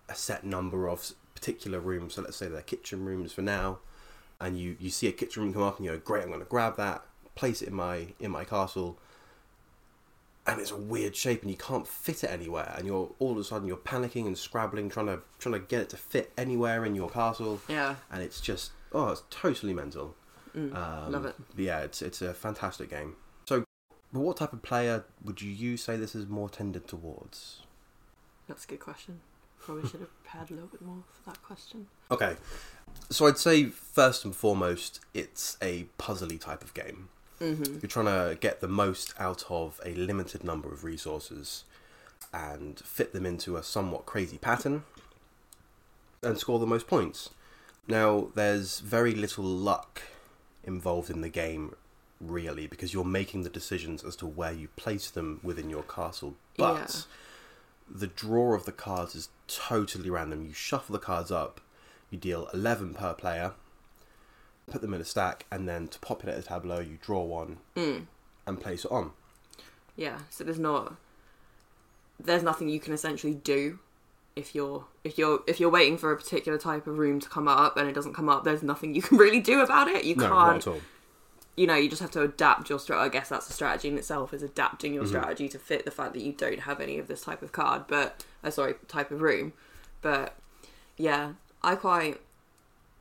a 0.09 0.15
set 0.15 0.43
number 0.43 0.89
of 0.89 1.11
particular 1.35 1.79
rooms. 1.79 2.15
So 2.15 2.23
let's 2.23 2.37
say 2.37 2.47
they're 2.47 2.63
kitchen 2.63 3.05
rooms 3.05 3.33
for 3.33 3.43
now, 3.43 3.77
and 4.41 4.57
you 4.59 4.77
you 4.79 4.89
see 4.89 5.07
a 5.07 5.11
kitchen 5.11 5.43
room 5.43 5.53
come 5.53 5.61
up, 5.61 5.77
and 5.77 5.85
you 5.85 5.91
go, 5.91 5.99
"Great, 5.99 6.23
I'm 6.23 6.29
going 6.29 6.39
to 6.39 6.47
grab 6.47 6.75
that, 6.77 7.05
place 7.35 7.61
it 7.61 7.67
in 7.67 7.75
my 7.75 8.07
in 8.19 8.31
my 8.31 8.45
castle." 8.45 8.97
And 10.47 10.61
it's 10.61 10.71
a 10.71 10.77
weird 10.77 11.13
shape, 11.15 11.41
and 11.41 11.51
you 11.51 11.57
can't 11.57 11.85
fit 11.85 12.23
it 12.23 12.31
anywhere. 12.31 12.73
And 12.77 12.87
you're 12.87 13.11
all 13.19 13.33
of 13.33 13.37
a 13.37 13.43
sudden 13.43 13.67
you're 13.67 13.75
panicking 13.77 14.25
and 14.27 14.37
scrabbling, 14.37 14.89
trying 14.89 15.07
to 15.07 15.19
trying 15.39 15.53
to 15.53 15.59
get 15.59 15.81
it 15.81 15.89
to 15.89 15.97
fit 15.97 16.31
anywhere 16.37 16.85
in 16.85 16.95
your 16.95 17.09
castle, 17.09 17.59
Yeah, 17.67 17.95
and 18.11 18.23
it's 18.23 18.39
just 18.39 18.71
oh, 18.93 19.09
it's 19.09 19.23
totally 19.29 19.73
mental. 19.73 20.15
mm, 20.55 20.73
Um, 20.73 21.11
love 21.11 21.25
it. 21.25 21.35
yeah, 21.57 21.79
it's 21.81 22.01
it's 22.01 22.21
a 22.21 22.33
fantastic 22.33 22.89
game. 22.89 23.17
So, 23.45 23.65
but 24.13 24.21
what 24.21 24.37
type 24.37 24.53
of 24.53 24.61
player 24.61 25.03
would 25.23 25.41
you 25.41 25.51
you 25.51 25.75
say 25.75 25.97
this 25.97 26.15
is 26.15 26.27
more 26.27 26.49
tended 26.49 26.87
towards? 26.87 27.63
That's 28.47 28.63
a 28.63 28.67
good 28.67 28.79
question. 28.79 29.19
Probably 29.59 29.89
should 29.89 29.99
have 29.99 30.23
prepared 30.23 30.49
a 30.51 30.53
little 30.53 30.69
bit 30.69 30.81
more 30.81 31.03
for 31.11 31.29
that 31.29 31.43
question. 31.43 31.87
Okay, 32.09 32.37
so 33.09 33.27
I'd 33.27 33.37
say 33.37 33.65
first 33.65 34.23
and 34.23 34.33
foremost, 34.33 35.01
it's 35.13 35.57
a 35.61 35.87
puzzly 35.99 36.39
type 36.39 36.63
of 36.63 36.73
game. 36.73 37.09
Mm-hmm. 37.41 37.79
You're 37.81 37.89
trying 37.89 38.05
to 38.05 38.35
get 38.35 38.61
the 38.61 38.67
most 38.67 39.13
out 39.19 39.43
of 39.49 39.79
a 39.85 39.93
limited 39.93 40.43
number 40.43 40.71
of 40.71 40.83
resources 40.83 41.63
and 42.33 42.79
fit 42.79 43.13
them 43.13 43.25
into 43.25 43.57
a 43.57 43.63
somewhat 43.63 44.05
crazy 44.05 44.37
pattern 44.37 44.83
and 46.23 46.37
score 46.37 46.59
the 46.59 46.65
most 46.65 46.87
points. 46.87 47.29
Now, 47.87 48.29
there's 48.35 48.79
very 48.79 49.13
little 49.13 49.45
luck 49.45 50.01
involved 50.63 51.09
in 51.09 51.21
the 51.21 51.29
game, 51.29 51.75
really, 52.19 52.67
because 52.67 52.93
you're 52.93 53.05
making 53.05 53.43
the 53.43 53.49
decisions 53.49 54.03
as 54.03 54.15
to 54.17 54.27
where 54.27 54.51
you 54.51 54.67
place 54.75 55.09
them 55.09 55.39
within 55.41 55.69
your 55.69 55.83
castle. 55.83 56.35
But 56.57 57.05
the 57.89 58.07
draw 58.07 58.53
of 58.53 58.65
the 58.65 58.71
cards 58.71 59.15
is 59.15 59.29
totally 59.47 60.09
random. 60.09 60.43
You 60.43 60.53
shuffle 60.53 60.93
the 60.93 60.99
cards 60.99 61.31
up, 61.31 61.61
you 62.09 62.17
deal 62.17 62.49
11 62.53 62.95
per 62.95 63.13
player, 63.13 63.53
put 64.69 64.81
them 64.81 64.93
in 64.93 65.01
a 65.01 65.05
stack, 65.05 65.45
and 65.51 65.67
then 65.67 65.87
to 65.87 65.99
populate 65.99 66.35
the 66.37 66.43
tableau, 66.43 66.79
you 66.79 66.97
draw 67.01 67.23
one 67.23 67.57
Mm. 67.75 68.05
and 68.45 68.59
place 68.61 68.85
it 68.85 68.91
on. 68.91 69.11
Yeah, 69.95 70.19
so 70.29 70.43
there's 70.43 70.59
not 70.59 70.95
there's 72.19 72.43
nothing 72.43 72.67
you 72.67 72.79
can 72.79 72.93
essentially 72.93 73.33
do 73.35 73.77
if 74.35 74.53
you're 74.55 74.85
if 75.03 75.17
you're 75.17 75.39
if 75.47 75.59
you're 75.59 75.69
waiting 75.69 75.97
for 75.97 76.11
a 76.11 76.17
particular 76.17 76.57
type 76.57 76.87
of 76.87 76.97
room 76.97 77.19
to 77.19 77.29
come 77.29 77.47
up 77.47 77.77
and 77.77 77.87
it 77.89 77.93
doesn't 77.93 78.13
come 78.13 78.29
up, 78.29 78.43
there's 78.43 78.63
nothing 78.63 78.93
you 78.95 79.01
can 79.07 79.17
really 79.17 79.39
do 79.39 79.61
about 79.61 79.87
it. 79.87 80.03
You 80.03 80.15
No, 80.15 80.27
can't 80.29 80.57
at 80.57 80.67
all. 80.67 80.81
you 81.55 81.65
know, 81.67 81.75
you 81.75 81.89
just 81.89 82.01
have 82.01 82.11
to 82.11 82.21
adapt 82.21 82.69
your 82.69 82.79
strategy. 82.79 83.05
I 83.05 83.09
guess 83.09 83.29
that's 83.29 83.49
a 83.49 83.53
strategy 83.53 83.87
in 83.87 83.97
itself 83.97 84.33
is 84.33 84.43
adapting 84.43 84.91
Mm-hmm. 84.91 84.95
your 84.95 85.07
strategy 85.07 85.47
to 85.49 85.59
fit 85.59 85.85
the 85.85 85.91
fact 85.91 86.13
that 86.13 86.21
you 86.21 86.31
don't 86.33 86.59
have 86.61 86.79
any 86.81 86.97
of 86.99 87.07
this 87.07 87.21
type 87.21 87.41
of 87.41 87.51
card, 87.51 87.83
but 87.87 88.23
uh, 88.43 88.49
sorry, 88.51 88.75
type 88.87 89.11
of 89.11 89.21
room. 89.21 89.53
But 90.01 90.35
yeah, 90.97 91.33
I 91.63 91.75
quite. 91.75 92.19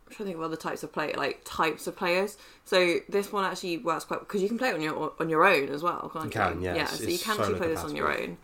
I'm 0.09 0.15
trying 0.15 0.19
to 0.19 0.25
think 0.25 0.37
of 0.37 0.43
other 0.43 0.57
types 0.57 0.83
of 0.83 0.93
play, 0.93 1.13
like 1.15 1.41
types 1.45 1.87
of 1.87 1.97
players. 1.97 2.37
So 2.65 2.99
this 3.09 3.33
one 3.33 3.45
actually 3.45 3.79
works 3.79 4.05
quite 4.05 4.21
because 4.21 4.41
you 4.43 4.49
can 4.49 4.57
play 4.59 4.69
it 4.69 4.75
on 4.75 4.81
your 4.81 5.13
on 5.19 5.29
your 5.29 5.45
own 5.45 5.69
as 5.69 5.83
well, 5.83 6.11
can't 6.13 6.27
you? 6.33 6.41
You 6.41 6.47
can, 6.47 6.63
yeah, 6.63 6.75
Yeah, 6.77 6.87
so 6.87 7.05
you 7.05 7.19
can 7.19 7.39
actually 7.41 7.55
play 7.59 7.69
this 7.69 7.83
on 7.83 7.97
your 7.97 8.17
own. 8.21 8.39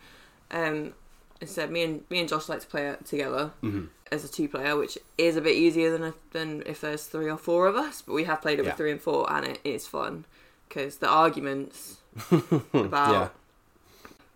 Um, 0.51 0.93
instead, 1.41 1.71
me 1.71 1.83
and 1.83 2.03
me 2.09 2.19
and 2.19 2.27
Josh 2.29 2.49
like 2.49 2.59
to 2.61 2.67
play 2.67 2.87
it 2.89 3.05
together 3.05 3.51
Mm-hmm. 3.63 3.85
as 4.11 4.25
a 4.25 4.27
two 4.27 4.47
player, 4.49 4.75
which 4.75 4.97
is 5.17 5.35
a 5.37 5.41
bit 5.41 5.55
easier 5.55 5.89
than 5.91 6.03
a, 6.03 6.13
than 6.31 6.63
if 6.65 6.81
there's 6.81 7.05
three 7.05 7.29
or 7.29 7.37
four 7.37 7.67
of 7.67 7.75
us. 7.77 8.01
But 8.01 8.13
we 8.13 8.25
have 8.25 8.41
played 8.41 8.59
it 8.59 8.63
Yeah. 8.65 8.71
with 8.71 8.77
three 8.77 8.91
and 8.91 9.01
four, 9.01 9.31
and 9.31 9.47
it 9.47 9.59
is 9.63 9.87
fun 9.87 10.25
because 10.67 10.97
the 10.97 11.07
arguments 11.07 11.97
about 12.73 13.11
Yeah. 13.13 13.29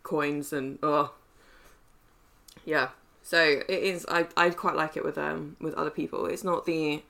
coins 0.04 0.54
and 0.54 0.80
oh 0.82 1.14
yeah. 2.66 2.90
So 3.22 3.42
it 3.42 3.70
is. 3.70 4.06
I 4.10 4.28
I 4.38 4.50
quite 4.52 4.76
like 4.78 4.96
it 4.96 5.04
with 5.04 5.18
um 5.18 5.58
with 5.60 5.74
other 5.74 5.90
people. 5.90 6.26
It's 6.26 6.46
not 6.46 6.66
the. 6.66 7.04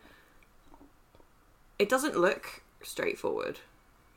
It 1.79 1.89
doesn't 1.89 2.17
look 2.17 2.63
straightforward, 2.81 3.59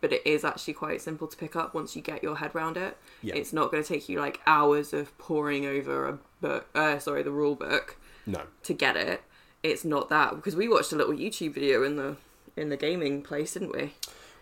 but 0.00 0.12
it 0.12 0.23
is 0.26 0.45
actually 0.45 0.75
quite 0.75 1.00
simple 1.02 1.26
to 1.29 1.37
pick 1.37 1.55
up 1.57 1.75
once 1.75 1.95
you 1.95 2.02
get 2.02 2.23
your 2.23 2.37
head 2.37 2.55
around 2.55 2.76
it. 2.76 2.97
Yeah. 3.23 3.35
It's 3.35 3.52
not 3.52 3.71
going 3.71 3.83
to 3.83 3.88
take 3.88 4.09
you 4.09 4.19
like 4.19 4.40
hours 4.47 4.93
of 4.93 5.17
poring 5.19 5.67
over 5.67 6.07
a 6.09 6.19
book. 6.40 6.67
Uh, 6.75 6.99
sorry, 6.99 7.23
the 7.23 7.31
rule 7.31 7.55
book 7.55 7.97
No. 8.26 8.43
to 8.62 8.73
get 8.75 8.97
it. 8.97 9.23
It's 9.62 9.85
not 9.85 10.09
that 10.09 10.37
because 10.37 10.57
we 10.57 10.69
watched 10.69 10.93
a 10.93 10.97
little 10.97 11.12
YouTube 11.14 11.52
video 11.55 11.83
in 11.83 11.97
the 11.97 12.17
in 12.57 12.71
the 12.71 12.76
gaming 12.76 13.23
place, 13.23 13.52
didn't 13.52 13.73
we? 13.73 13.93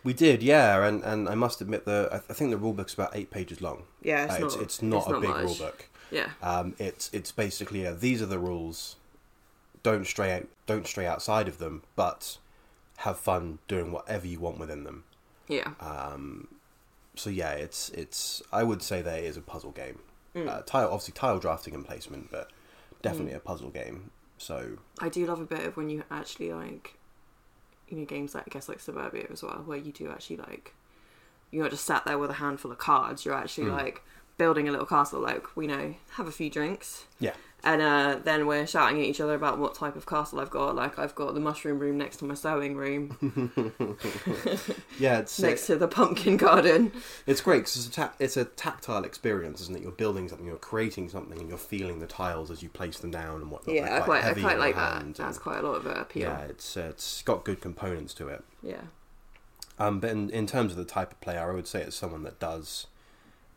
We 0.04 0.12
did, 0.14 0.42
yeah, 0.44 0.86
and, 0.86 1.02
and 1.02 1.28
I 1.28 1.34
must 1.34 1.60
admit 1.60 1.84
the 1.84 2.08
I, 2.12 2.32
think 2.32 2.50
the 2.52 2.56
rule 2.56 2.72
book's 2.72 2.94
about 2.94 3.10
eight 3.16 3.30
pages 3.32 3.60
long. 3.60 3.82
Yeah, 4.00 4.24
it's 4.26 4.34
Uh, 4.34 4.38
not. 4.38 4.46
it's, 4.46 4.56
it's 4.62 4.82
not 4.82 4.98
it's 5.08 5.08
a 5.16 5.20
big 5.20 5.30
much. 5.30 5.44
rulebook. 5.44 5.74
Yeah, 6.12 6.30
Um, 6.40 6.74
it's 6.78 7.10
it's 7.12 7.32
basically 7.32 7.84
uh, 7.84 7.94
these 7.98 8.22
are 8.22 8.26
the 8.26 8.38
rules. 8.38 8.94
Don't 9.82 10.06
stray 10.06 10.32
out, 10.32 10.46
don't 10.66 10.86
stray 10.86 11.04
outside 11.06 11.48
of 11.48 11.58
them, 11.58 11.82
but 11.96 12.38
have 13.02 13.18
fun 13.18 13.58
doing 13.68 13.92
whatever 13.92 14.26
you 14.26 14.40
want 14.40 14.58
within 14.58 14.84
them. 14.84 15.04
yeah, 15.48 15.72
Um, 15.80 16.48
so 17.14 17.30
yeah, 17.30 17.52
it's 17.52 17.88
it's 17.90 18.42
I 18.52 18.62
would 18.62 18.82
say 18.82 19.02
that 19.02 19.18
it 19.20 19.24
is 19.24 19.36
a 19.36 19.40
puzzle 19.40 19.70
game. 19.72 19.98
Mm. 20.34 20.48
Uh, 20.48 20.62
tile 20.62 20.86
obviously 20.86 21.12
tile 21.14 21.38
drafting 21.38 21.74
and 21.74 21.84
placement, 21.84 22.30
but 22.30 22.50
definitely 23.02 23.32
a 23.34 23.40
puzzle 23.40 23.70
game. 23.70 24.10
So 24.36 24.78
I 25.00 25.08
do 25.08 25.26
love 25.26 25.40
a 25.40 25.44
bit 25.44 25.64
of 25.66 25.76
when 25.76 25.90
you 25.90 26.04
actually 26.10 26.52
like, 26.52 26.94
you 27.88 27.96
know, 27.98 28.04
games 28.04 28.34
like 28.34 28.44
I 28.46 28.50
guess 28.50 28.68
like 28.68 28.80
Suburbia 28.80 29.26
as 29.32 29.42
well, 29.42 29.62
where 29.66 29.78
you 29.78 29.90
do 29.92 30.10
actually 30.10 30.36
like, 30.36 30.74
you're 31.50 31.62
not 31.64 31.70
just 31.72 31.84
sat 31.84 32.04
there 32.04 32.18
with 32.18 32.30
a 32.30 32.34
handful 32.34 32.70
of 32.70 32.78
cards. 32.78 33.24
You're 33.24 33.34
actually 33.34 33.68
Mm. 33.68 33.76
like 33.76 34.02
building 34.36 34.68
a 34.68 34.70
little 34.70 34.86
castle. 34.86 35.20
Like 35.20 35.56
we 35.56 35.66
know, 35.66 35.94
have 36.12 36.28
a 36.28 36.32
few 36.32 36.50
drinks, 36.50 37.06
yeah, 37.18 37.34
and 37.64 37.82
uh, 37.82 38.18
then 38.22 38.46
we're 38.46 38.66
shouting 38.66 39.00
at 39.00 39.04
each 39.04 39.20
other 39.20 39.34
about 39.34 39.58
what 39.58 39.74
type 39.74 39.96
of 39.96 40.06
castle 40.06 40.38
I've 40.40 40.50
got. 40.50 40.76
Like 40.76 40.98
I've 40.98 41.14
got 41.14 41.34
the 41.34 41.40
mushroom 41.40 41.78
room 41.78 41.98
next 41.98 42.18
to 42.18 42.24
my 42.24 42.34
sewing 42.34 42.76
room, 42.76 43.16
yeah, 44.98 45.18
it's 45.18 45.38
next 45.40 45.66
to 45.66 45.76
the 45.76 45.88
pumpkin 45.88 46.36
garden. 46.36 46.92
It's 47.26 47.40
great 47.40 47.58
because 47.58 47.76
it's 47.76 47.88
a 47.88 48.00
ta- 48.00 48.12
it's 48.18 48.36
a 48.36 48.44
tactile 48.44 49.04
experience, 49.04 49.60
isn't 49.62 49.76
it? 49.76 49.82
You're 49.82 49.90
building 49.92 50.28
something, 50.28 50.46
you're 50.46 50.56
creating 50.56 51.08
something, 51.08 51.38
and 51.38 51.48
you're 51.48 51.58
feeling 51.58 51.98
the 51.98 52.06
tiles 52.06 52.50
as 52.50 52.62
you 52.62 52.68
place 52.68 52.98
them 52.98 53.10
down 53.10 53.40
and 53.42 53.50
whatnot. 53.50 53.74
Yeah, 53.74 53.96
I 53.96 54.00
quite, 54.00 54.24
I 54.24 54.34
quite 54.34 54.58
like 54.58 54.76
that. 54.76 55.02
hand 55.02 55.16
That's 55.16 55.38
quite 55.38 55.58
a 55.58 55.62
lot 55.62 55.76
of 55.76 55.86
uh, 55.86 56.00
appeal. 56.00 56.22
yeah, 56.22 56.40
it's 56.42 56.76
uh, 56.76 56.88
it's 56.90 57.22
got 57.22 57.44
good 57.44 57.60
components 57.60 58.14
to 58.14 58.28
it. 58.28 58.44
Yeah. 58.62 58.82
Um, 59.80 60.00
but 60.00 60.10
in, 60.10 60.30
in 60.30 60.46
terms 60.46 60.72
of 60.72 60.78
the 60.78 60.84
type 60.84 61.12
of 61.12 61.20
player, 61.20 61.50
I 61.50 61.54
would 61.54 61.68
say 61.68 61.82
it's 61.82 61.96
someone 61.96 62.22
that 62.24 62.40
does 62.40 62.86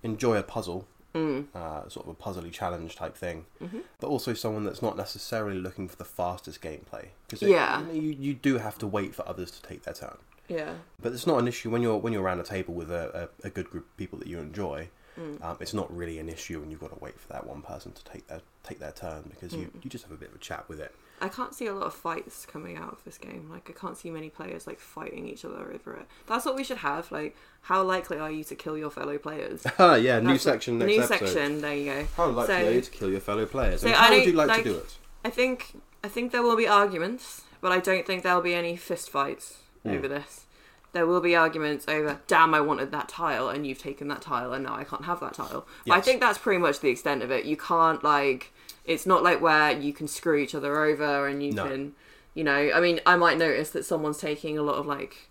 enjoy 0.04 0.38
a 0.38 0.44
puzzle, 0.44 0.88
Mm. 1.14 1.48
uh, 1.54 1.90
sort 1.90 2.08
of 2.08 2.12
a 2.12 2.16
puzzly 2.16 2.52
challenge 2.52 2.96
type 2.96 3.16
thing, 3.18 3.46
hmm 3.60 3.80
but 4.00 4.08
also 4.08 4.34
someone 4.34 4.64
that's 4.64 4.82
not 4.82 4.96
necessarily 4.98 5.58
looking 5.60 5.88
for 5.88 5.96
the 5.98 6.06
fastest 6.06 6.62
gameplay. 6.62 7.08
Because 7.28 7.42
Yeah. 7.42 7.82
you, 7.82 7.86
know, 7.88 7.94
you 7.94 8.16
you 8.20 8.34
do 8.34 8.58
have 8.60 8.78
to 8.80 8.88
wait 8.88 9.14
for 9.14 9.28
others 9.28 9.52
to 9.52 9.62
take 9.62 9.84
their 9.84 9.94
turn. 9.94 10.18
Yeah. 10.48 10.74
But 11.02 11.14
it's 11.14 11.28
not 11.28 11.38
an 11.40 11.48
issue 11.48 11.70
when 11.70 11.82
you're 11.82 11.98
when 11.98 12.14
you're 12.14 12.24
around 12.24 12.40
a 12.40 12.44
table 12.44 12.74
with 12.74 12.92
a, 12.92 13.30
a, 13.44 13.48
a 13.48 13.50
good 13.50 13.70
group 13.70 13.86
of 13.90 13.98
people 13.98 14.20
that 14.20 14.28
you 14.28 14.40
enjoy. 14.40 14.90
Mm. 15.20 15.44
Um, 15.44 15.58
it's 15.60 15.74
not 15.74 15.94
really 15.96 16.20
an 16.20 16.30
issue 16.30 16.60
when 16.62 16.72
you've 16.72 16.80
got 16.80 16.94
to 16.98 17.00
wait 17.04 17.20
for 17.20 17.28
that 17.34 17.46
one 17.46 17.62
person 17.62 17.92
to 17.92 18.04
take 18.06 18.28
their 18.28 18.42
take 18.64 18.80
their 18.80 18.94
turn 18.94 19.24
because 19.30 19.54
you, 19.54 19.66
Mm. 19.68 19.84
you 19.84 19.90
just 19.90 20.06
have 20.06 20.14
a 20.14 20.18
bit 20.18 20.30
of 20.30 20.36
a 20.36 20.40
chat 20.40 20.68
with 20.70 20.80
it. 20.80 20.96
I 21.22 21.30
can't 21.30 21.54
see 21.54 21.68
a 21.68 21.74
lot 21.74 21.86
of 21.86 21.94
fights 21.94 22.46
coming 22.46 22.78
out 22.78 22.92
of 22.92 23.04
this 23.06 23.18
game. 23.18 23.48
Like 23.50 23.70
I 23.70 23.74
can't 23.80 23.96
see 23.98 24.10
many 24.10 24.30
players 24.30 24.66
like 24.68 24.80
fighting 24.80 25.28
each 25.28 25.46
other 25.46 25.72
over 25.74 25.94
it. 25.96 26.06
That's 26.28 26.46
what 26.46 26.56
we 26.56 26.64
should 26.64 26.78
have. 26.80 27.12
Like, 27.12 27.36
how 27.62 27.84
likely 27.84 28.18
are 28.18 28.32
you 28.32 28.44
to 28.46 28.56
kill 28.56 28.78
your 28.78 28.90
fellow 28.90 29.18
players? 29.18 29.64
Ah, 29.80 29.96
yeah, 29.96 30.20
new 30.20 30.26
That's- 30.28 30.42
section 30.42 30.80
next 30.80 30.90
New 30.90 31.02
episode. 31.02 31.28
section. 31.28 31.62
There 31.62 31.76
you 31.76 31.86
go. 31.86 32.08
How 32.18 32.28
likely 32.28 32.56
So- 32.56 32.68
are 32.68 32.72
you 32.72 32.82
to 32.82 32.92
kill 32.92 33.10
your 33.12 33.20
fellow 33.20 33.46
players? 33.46 33.82
So 33.82 33.88
and 33.88 33.96
I 33.96 34.00
how 34.00 34.12
would 34.16 34.26
you 34.26 34.32
like, 34.34 34.48
like- 34.48 34.64
to 34.64 34.70
do 34.74 34.78
it? 34.78 34.98
I 35.24 35.30
think 35.30 35.80
I 36.04 36.08
think 36.08 36.32
there 36.32 36.42
will 36.42 36.56
be 36.58 36.68
arguments, 36.68 37.44
but 37.62 37.72
I 37.72 37.80
don't 37.80 38.06
think 38.08 38.24
there'll 38.24 38.42
be 38.42 38.56
any 38.56 38.76
fist 38.76 39.10
fights 39.12 39.60
Mm. 39.86 39.98
over 39.98 40.08
this. 40.08 40.46
There 40.94 41.06
will 41.08 41.22
be 41.22 41.36
arguments 41.36 41.86
over, 41.88 42.20
damn, 42.28 42.54
I 42.54 42.60
wanted 42.62 42.92
that 42.92 43.08
tile, 43.08 43.48
and 43.48 43.66
you've 43.66 43.78
taken 43.78 44.10
that 44.10 44.22
tile, 44.22 44.52
and 44.52 44.66
now 44.66 44.76
I 44.76 44.84
can't 44.84 45.06
have 45.06 45.20
that 45.22 45.34
tile. 45.36 45.66
But 45.88 45.94
I 45.94 46.02
think 46.02 46.20
that's 46.20 46.38
pretty 46.38 46.58
much 46.60 46.82
the 46.82 46.90
extent 46.90 47.24
of 47.24 47.32
it. 47.32 47.46
You 47.46 47.56
can't 47.56 48.04
like, 48.04 48.52
it's 48.86 49.06
not 49.06 49.24
like 49.24 49.42
where 49.42 49.72
you 49.72 49.94
can 49.94 50.08
screw 50.08 50.38
each 50.38 50.56
other 50.56 50.84
over, 50.84 51.28
and 51.28 51.44
you 51.44 51.52
No. 51.52 51.68
can, 51.68 51.94
you 52.34 52.44
know. 52.44 52.72
I 52.74 52.80
mean, 52.80 53.00
I 53.06 53.16
might 53.16 53.38
notice 53.38 53.70
that 53.72 53.86
someone's 53.86 54.18
taking 54.18 54.58
a 54.58 54.64
lot 54.64 54.76
of 54.76 54.86
like 54.86 55.30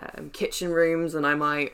um, 0.00 0.30
kitchen 0.30 0.70
rooms, 0.72 1.14
and 1.14 1.26
I 1.26 1.34
might 1.34 1.72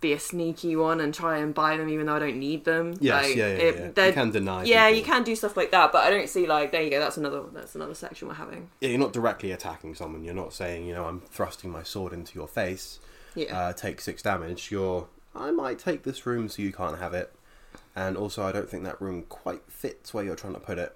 be 0.00 0.12
a 0.12 0.18
sneaky 0.20 0.76
one 0.76 1.00
and 1.00 1.12
try 1.12 1.38
and 1.38 1.52
buy 1.52 1.76
them 1.76 1.88
even 1.88 2.06
though 2.06 2.14
I 2.14 2.18
don't 2.20 2.38
need 2.38 2.64
them. 2.64 2.94
Yes, 3.00 3.24
Like, 3.26 3.34
yeah, 3.36 3.46
yeah, 3.48 3.52
it- 3.54 3.92
yeah. 3.96 4.06
You 4.06 4.12
can 4.12 4.30
deny. 4.30 4.62
yeah, 4.62 4.86
people. 4.86 4.98
you 4.98 5.04
can 5.04 5.24
do 5.24 5.34
stuff 5.34 5.56
like 5.56 5.72
that, 5.72 5.90
but 5.90 6.04
I 6.04 6.10
don't 6.10 6.28
see 6.28 6.46
like 6.46 6.70
there 6.70 6.82
you 6.82 6.90
go. 6.90 7.00
That's 7.00 7.16
another 7.16 7.42
that's 7.52 7.74
another 7.74 7.94
section 7.94 8.28
we're 8.28 8.34
having. 8.34 8.70
Yeah, 8.80 8.90
you're 8.90 9.00
not 9.00 9.12
directly 9.12 9.50
attacking 9.50 9.96
someone. 9.96 10.22
You're 10.22 10.34
not 10.34 10.52
saying, 10.52 10.86
you 10.86 10.94
know, 10.94 11.06
I'm 11.06 11.20
thrusting 11.20 11.70
my 11.70 11.82
sword 11.82 12.12
into 12.12 12.38
your 12.38 12.46
face. 12.46 13.00
Yeah, 13.34 13.58
Uh, 13.58 13.72
take 13.72 14.00
six 14.00 14.22
damage. 14.22 14.70
You're, 14.70 15.08
I 15.34 15.50
might 15.50 15.78
take 15.80 16.04
this 16.04 16.24
room 16.26 16.48
so 16.48 16.62
you 16.62 16.72
can't 16.72 16.98
have 16.98 17.12
it, 17.12 17.32
and 17.98 18.16
also 18.16 18.44
I 18.44 18.52
don't 18.52 18.70
think 18.70 18.84
that 18.84 19.00
room 19.00 19.24
quite 19.28 19.62
fits 19.68 20.14
where 20.14 20.24
you're 20.24 20.36
trying 20.36 20.54
to 20.54 20.60
put 20.60 20.78
it. 20.78 20.94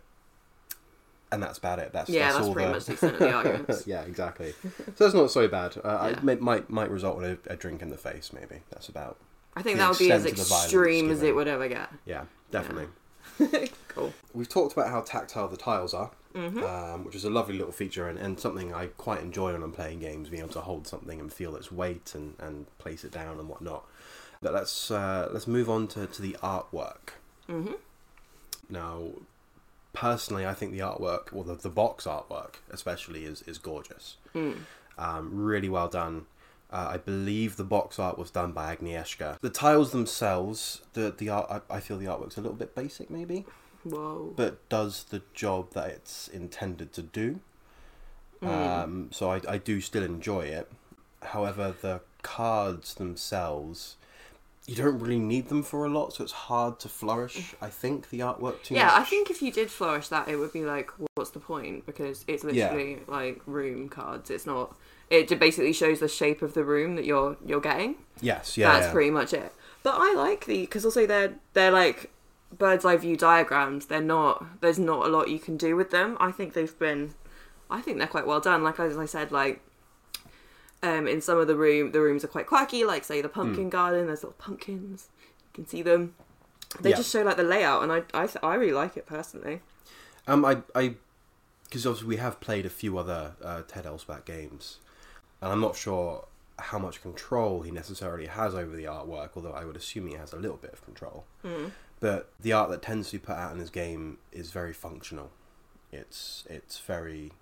And 1.32 1.42
that's 1.42 1.58
about 1.58 1.78
it. 1.80 1.92
That's 1.92 2.08
yeah, 2.08 2.26
that's, 2.26 2.36
that's, 2.36 2.46
all 2.46 2.54
pretty 2.54 2.68
the... 2.68 2.74
much 2.74 2.84
the 2.84 2.92
extent 2.92 3.14
of 3.14 3.18
the 3.18 3.32
arguments. 3.32 3.86
yeah, 3.86 4.02
exactly. 4.02 4.54
So 4.62 5.04
that's 5.04 5.14
not 5.14 5.30
so 5.30 5.48
bad. 5.48 5.76
Uh, 5.82 5.88
I 5.88 6.10
Yeah. 6.10 6.20
may, 6.22 6.34
might 6.36 6.70
might 6.70 6.90
result 6.90 7.22
in 7.22 7.24
a, 7.24 7.52
a 7.52 7.56
drink 7.56 7.82
in 7.82 7.88
the 7.88 7.96
face. 7.96 8.32
Maybe 8.32 8.60
that's 8.70 8.88
about. 8.88 9.16
I 9.56 9.62
think 9.62 9.78
that 9.78 9.88
would 9.88 9.98
be 9.98 10.12
as 10.12 10.24
extent 10.24 10.40
of 10.40 10.44
the 10.46 10.50
violence 10.50 10.72
extreme 10.72 11.10
as 11.10 11.22
it 11.22 11.34
would 11.34 11.48
ever 11.48 11.68
get. 11.68 11.88
Yeah, 12.06 12.24
definitely. 12.50 12.86
Cool. 13.88 14.14
We've 14.32 14.48
talked 14.48 14.72
about 14.72 14.88
how 14.88 15.02
tactile 15.02 15.48
the 15.48 15.56
tiles 15.58 15.92
are, 15.92 16.10
hmm 16.34 16.62
um, 16.62 17.04
which 17.04 17.14
is 17.14 17.24
a 17.26 17.30
lovely 17.30 17.58
little 17.58 17.72
feature 17.72 18.08
and, 18.08 18.18
and 18.18 18.40
something 18.40 18.72
I 18.72 18.86
quite 18.86 19.20
enjoy 19.20 19.52
when 19.52 19.62
I'm 19.62 19.72
playing 19.72 20.00
games, 20.00 20.30
being 20.30 20.42
able 20.42 20.54
to 20.54 20.60
hold 20.62 20.86
something 20.86 21.20
and 21.20 21.30
feel 21.30 21.54
its 21.56 21.70
weight 21.70 22.14
and, 22.14 22.34
and 22.38 22.66
place 22.78 23.04
it 23.04 23.12
down 23.12 23.38
and 23.38 23.48
whatnot. 23.50 23.84
But 24.42 24.52
let's 24.52 24.90
uh, 24.90 25.28
let's 25.32 25.46
move 25.46 25.70
on 25.70 25.86
to, 25.88 26.06
to 26.06 26.22
the 26.22 26.36
artwork. 26.42 27.14
hmm 27.46 27.72
Now, 28.68 29.02
personally, 29.92 30.46
I 30.46 30.54
think 30.54 30.72
the 30.72 30.80
artwork, 30.80 31.32
or 31.32 31.44
the, 31.44 31.54
the 31.54 31.70
box 31.70 32.04
artwork 32.04 32.56
especially, 32.70 33.24
is, 33.24 33.42
is 33.42 33.58
gorgeous. 33.58 34.16
Mm. 34.34 34.56
Um, 34.98 35.30
really 35.32 35.68
well 35.68 35.88
done. 35.88 36.26
Uh, 36.70 36.88
I 36.92 36.96
believe 36.96 37.56
the 37.56 37.64
box 37.64 37.98
art 37.98 38.18
was 38.18 38.30
done 38.30 38.52
by 38.52 38.74
Agnieszka. 38.74 39.38
The 39.40 39.50
tiles 39.50 39.92
themselves, 39.92 40.80
the 40.94 41.14
the 41.16 41.28
art, 41.28 41.46
I, 41.50 41.76
I 41.76 41.80
feel 41.80 41.98
the 41.98 42.06
artwork's 42.06 42.36
a 42.38 42.40
little 42.40 42.56
bit 42.56 42.74
basic, 42.74 43.10
maybe, 43.10 43.44
Whoa. 43.84 44.32
but 44.34 44.66
does 44.70 45.04
the 45.04 45.22
job 45.34 45.72
that 45.74 45.88
it's 45.90 46.28
intended 46.28 46.92
to 46.94 47.02
do. 47.02 47.40
Mm. 48.42 48.48
Um, 48.48 49.08
so 49.12 49.30
I, 49.30 49.40
I 49.46 49.58
do 49.58 49.80
still 49.80 50.02
enjoy 50.02 50.46
it. 50.46 50.70
However, 51.22 51.74
the 51.80 52.00
cards 52.22 52.94
themselves, 52.94 53.96
you 54.66 54.76
don't 54.76 54.98
really 55.00 55.18
need 55.18 55.48
them 55.48 55.62
for 55.62 55.84
a 55.84 55.88
lot, 55.88 56.12
so 56.12 56.22
it's 56.22 56.32
hard 56.32 56.78
to 56.80 56.88
flourish. 56.88 57.54
I 57.60 57.68
think 57.68 58.10
the 58.10 58.20
artwork 58.20 58.62
too 58.62 58.74
yeah, 58.74 58.86
much. 58.86 58.94
I 58.94 59.04
think 59.04 59.28
if 59.30 59.42
you 59.42 59.50
did 59.50 59.70
flourish 59.70 60.08
that, 60.08 60.28
it 60.28 60.36
would 60.36 60.52
be 60.52 60.64
like, 60.64 60.90
what's 61.14 61.30
the 61.30 61.40
point? 61.40 61.84
Because 61.84 62.24
it's 62.28 62.44
Yeah. 62.44 62.70
literally 62.72 63.00
like 63.08 63.40
room 63.46 63.88
cards. 63.88 64.30
It's 64.30 64.46
not. 64.46 64.76
It 65.10 65.28
basically 65.38 65.72
shows 65.72 66.00
the 66.00 66.08
shape 66.08 66.40
of 66.42 66.54
the 66.54 66.64
room 66.64 66.94
that 66.96 67.04
you're 67.04 67.36
you're 67.44 67.60
getting. 67.60 67.96
yes, 68.20 68.56
yeah, 68.56 68.72
That's 68.72 68.86
yeah. 68.86 68.92
pretty 68.92 69.10
much 69.10 69.32
it. 69.34 69.52
But 69.82 69.96
I 69.98 70.14
like 70.14 70.46
the 70.46 70.60
because 70.62 70.84
also 70.84 71.06
they're 71.06 71.34
they're 71.54 71.72
like 71.72 72.10
bird's 72.56 72.84
eye 72.84 72.96
view 72.96 73.16
diagrams. 73.16 73.86
They're 73.86 74.00
not. 74.00 74.60
There's 74.60 74.78
not 74.78 75.06
a 75.06 75.08
lot 75.08 75.28
you 75.28 75.38
can 75.40 75.56
do 75.56 75.74
with 75.76 75.90
them. 75.90 76.16
I 76.20 76.30
think 76.30 76.52
they've 76.54 76.78
been. 76.78 77.14
I 77.68 77.80
think 77.80 77.98
they're 77.98 78.06
quite 78.06 78.26
well 78.26 78.40
done. 78.40 78.62
Like 78.62 78.78
as 78.78 78.96
I 78.96 79.06
said, 79.06 79.32
like 79.32 79.60
um, 80.82 81.06
in 81.06 81.20
some 81.20 81.38
of 81.38 81.46
the 81.46 81.56
room, 81.56 81.92
the 81.92 82.00
rooms 82.00 82.24
are 82.24 82.28
quite 82.28 82.46
quirky. 82.46 82.84
Like 82.84 83.04
say 83.04 83.20
the 83.20 83.28
pumpkin 83.28 83.70
garden, 83.70 84.06
there's 84.06 84.22
little 84.22 84.36
pumpkins. 84.38 85.08
You 85.20 85.50
can 85.54 85.66
see 85.66 85.82
them. 85.82 86.14
They 86.80 86.90
Yeah. 86.90 86.96
just 86.96 87.10
show 87.12 87.22
like 87.22 87.36
the 87.36 87.42
layout, 87.42 87.82
and 87.82 87.92
I 87.92 88.02
I 88.14 88.26
th- 88.26 88.42
I 88.42 88.54
really 88.54 88.72
like 88.72 88.96
it 88.96 89.06
personally. 89.06 89.60
Um, 90.26 90.44
I, 90.44 90.62
I, 90.74 90.94
because 91.64 91.86
obviously 91.86 92.08
we 92.08 92.16
have 92.16 92.40
played 92.40 92.64
a 92.64 92.70
few 92.70 92.96
other 92.96 93.32
uh, 93.42 93.62
Ted 93.66 93.84
Alspach 93.84 94.24
games, 94.24 94.78
and 95.40 95.52
I'm 95.52 95.60
not 95.60 95.76
sure 95.76 96.26
how 96.58 96.78
much 96.78 97.02
control 97.02 97.62
he 97.62 97.70
necessarily 97.70 98.26
has 98.26 98.54
over 98.54 98.74
the 98.76 98.84
artwork. 98.84 99.30
Although 99.36 99.52
I 99.52 99.64
would 99.64 99.76
assume 99.76 100.06
he 100.06 100.14
has 100.14 100.32
a 100.32 100.36
little 100.36 100.56
bit 100.58 100.72
of 100.72 100.84
control. 100.84 101.24
But 102.00 102.30
the 102.40 102.52
art 102.52 102.70
that 102.70 102.82
tends 102.82 103.10
to 103.10 103.18
be 103.18 103.24
put 103.24 103.36
out 103.36 103.52
in 103.52 103.58
his 103.60 103.70
game 103.70 104.18
is 104.32 104.50
very 104.50 104.72
functional. 104.72 105.30
It's 105.92 106.44
it's 106.48 106.78
very. 106.78 107.32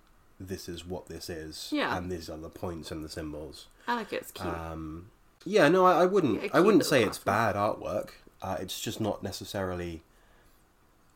This 0.47 0.67
is 0.67 0.85
what 0.85 1.05
this 1.07 1.29
is, 1.29 1.69
Yeah. 1.71 1.95
and 1.95 2.11
these 2.11 2.29
are 2.29 2.37
the 2.37 2.49
points 2.49 2.89
and 2.91 3.03
the 3.05 3.09
symbols. 3.09 3.67
I 3.87 3.95
like 3.95 4.11
it. 4.13 4.21
It's 4.23 4.31
cute. 4.31 4.47
Um, 4.47 5.11
yeah, 5.45 5.67
no, 5.69 5.85
I, 5.85 6.01
I 6.01 6.05
wouldn't. 6.05 6.41
Yeah, 6.43 6.49
I 6.53 6.59
wouldn't 6.59 6.85
say 6.85 7.03
it's 7.03 7.17
bad 7.19 7.55
artwork. 7.55 8.09
Uh, 8.41 8.57
it's 8.59 8.81
just 8.81 8.99
not 8.99 9.21
necessarily, 9.21 10.01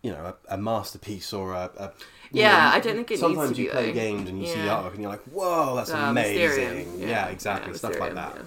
you 0.04 0.12
know, 0.12 0.36
a, 0.50 0.54
a 0.54 0.58
masterpiece 0.58 1.34
or 1.34 1.54
a. 1.54 1.72
a 1.78 1.92
Yeah, 2.32 2.52
know, 2.52 2.76
I 2.76 2.80
don't 2.80 2.96
think 2.96 3.12
it 3.12 3.14
needs 3.14 3.22
Sometimes 3.22 3.56
to 3.56 3.62
you 3.64 3.68
be, 3.68 3.72
play 3.72 3.86
though. 3.88 3.94
games 3.94 4.30
and 4.30 4.40
you 4.40 4.48
see 4.48 4.60
the 4.60 4.66
Yeah. 4.66 4.76
artwork 4.78 4.92
and 4.94 5.02
you're 5.02 5.10
like, 5.12 5.24
"Whoa, 5.24 5.76
that's 5.76 5.92
Uh, 5.92 5.98
amazing!" 5.98 6.44
Mysterium, 6.46 7.00
Yeah, 7.10 7.28
exactly, 7.28 7.72
yeah, 7.72 7.78
stuff 7.78 8.00
like 8.00 8.14
that. 8.14 8.34
yeah. 8.36 8.42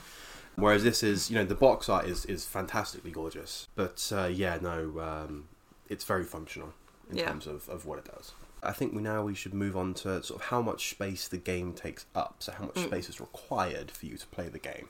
Whereas 0.57 0.83
this 0.85 1.03
is, 1.03 1.31
you 1.31 1.37
know, 1.37 1.45
the 1.45 1.55
box 1.57 1.89
art 1.89 2.07
is 2.07 2.25
is 2.27 2.45
fantastically 2.45 3.11
gorgeous, 3.11 3.67
but 3.75 4.11
uh, 4.15 4.27
yeah, 4.27 4.59
no, 4.61 5.01
um, 5.01 5.49
it's 5.89 6.05
very 6.05 6.25
functional 6.25 6.73
in 7.11 7.17
Yeah. 7.17 7.29
terms 7.29 7.47
of, 7.49 7.69
of 7.69 7.85
what 7.87 7.99
it 7.99 8.05
does. 8.05 8.33
I 8.63 8.73
think 8.73 8.95
we 8.95 9.01
now 9.03 9.23
we 9.23 9.35
should 9.35 9.55
move 9.55 9.77
on 9.77 9.95
to 9.95 10.23
sort 10.23 10.41
of 10.41 10.47
how 10.49 10.61
much 10.63 10.91
space 10.91 11.29
the 11.29 11.39
game 11.39 11.73
takes 11.73 12.07
up. 12.15 12.37
So 12.41 12.53
how 12.53 12.65
much 12.65 12.75
Mm. 12.75 12.87
space 12.87 13.09
is 13.09 13.21
required 13.21 13.91
for 13.91 14.07
you 14.07 14.17
to 14.17 14.27
play 14.29 14.49
the 14.49 14.59
game. 14.59 14.89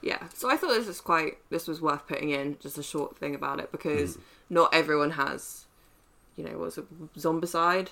Yeah, 0.00 0.28
so 0.34 0.48
I 0.50 0.56
thought 0.56 0.70
this 0.74 0.86
was 0.86 1.00
quite 1.00 1.38
this 1.50 1.66
was 1.66 1.80
worth 1.80 2.06
putting 2.06 2.30
in 2.30 2.56
just 2.60 2.78
a 2.78 2.82
short 2.82 3.16
thing 3.16 3.34
about 3.34 3.58
it 3.60 3.72
because 3.72 4.16
Mm. 4.16 4.20
not 4.50 4.74
everyone 4.74 5.12
has, 5.12 5.64
you 6.36 6.44
know, 6.44 6.56
what's 6.58 6.78
it, 6.78 6.84
Zombicide, 7.18 7.88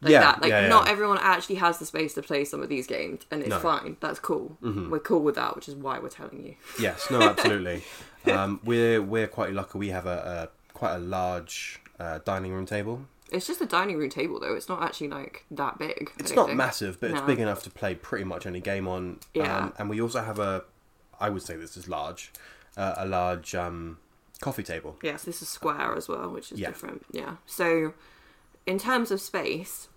like 0.00 0.12
Yeah, 0.12 0.20
that. 0.20 0.42
Like 0.42 0.50
yeah, 0.50 0.60
yeah. 0.62 0.68
not 0.68 0.88
everyone 0.88 1.18
actually 1.20 1.56
has 1.56 1.78
the 1.78 1.86
space 1.86 2.14
to 2.14 2.22
play 2.22 2.44
some 2.44 2.62
of 2.62 2.68
these 2.68 2.86
games, 2.86 3.22
and 3.30 3.40
it's 3.42 3.50
No. 3.50 3.58
fine. 3.58 3.96
That's 4.00 4.20
cool. 4.20 4.56
Mhm. 4.62 4.90
We're 4.90 5.00
cool 5.00 5.20
with 5.22 5.34
that, 5.34 5.56
which 5.56 5.68
is 5.68 5.74
why 5.74 5.98
we're 5.98 6.08
telling 6.08 6.44
you. 6.46 6.54
Yes, 6.78 7.10
no, 7.10 7.20
absolutely. 7.30 7.82
um, 8.26 8.60
we're 8.64 9.02
we're 9.02 9.26
quite 9.28 9.52
lucky. 9.52 9.76
We 9.78 9.88
have 9.88 10.06
a, 10.06 10.48
a 10.72 10.72
quite 10.74 10.94
a 10.94 10.98
large 11.00 11.80
uh, 11.98 12.20
dining 12.24 12.52
room 12.52 12.64
table. 12.66 13.06
It's 13.32 13.46
just 13.46 13.60
a 13.60 13.66
dining 13.66 13.96
room 13.96 14.10
table 14.10 14.40
though. 14.40 14.54
It's 14.54 14.68
not 14.68 14.82
actually 14.82 15.08
like 15.08 15.44
that 15.52 15.78
big. 15.78 16.10
It's 16.18 16.32
don't 16.32 16.46
think. 16.46 16.56
massive, 16.56 17.00
but 17.00 17.10
it's 17.12 17.20
No. 17.20 17.26
big 17.26 17.38
enough 17.38 17.62
to 17.64 17.70
play 17.70 17.94
pretty 17.94 18.24
much 18.24 18.46
any 18.46 18.60
game 18.60 18.88
on. 18.88 19.20
Yeah. 19.34 19.56
Um, 19.56 19.72
and 19.78 19.88
we 19.90 20.00
also 20.00 20.22
have 20.22 20.38
a, 20.38 20.64
I 21.20 21.28
would 21.30 21.42
say 21.42 21.56
this 21.56 21.76
is 21.76 21.88
large, 21.88 22.32
uh, 22.76 22.94
a 22.96 23.06
large 23.06 23.54
um, 23.54 23.98
coffee 24.40 24.62
table. 24.64 24.96
Yes, 25.02 25.22
this 25.24 25.42
is 25.42 25.48
square 25.48 25.94
as 25.94 26.08
well, 26.08 26.28
which 26.30 26.50
is 26.50 26.58
Yeah. 26.58 26.68
different. 26.68 27.06
Yeah. 27.12 27.36
So, 27.46 27.94
in 28.66 28.78
terms 28.78 29.10
of 29.10 29.20
space, 29.20 29.88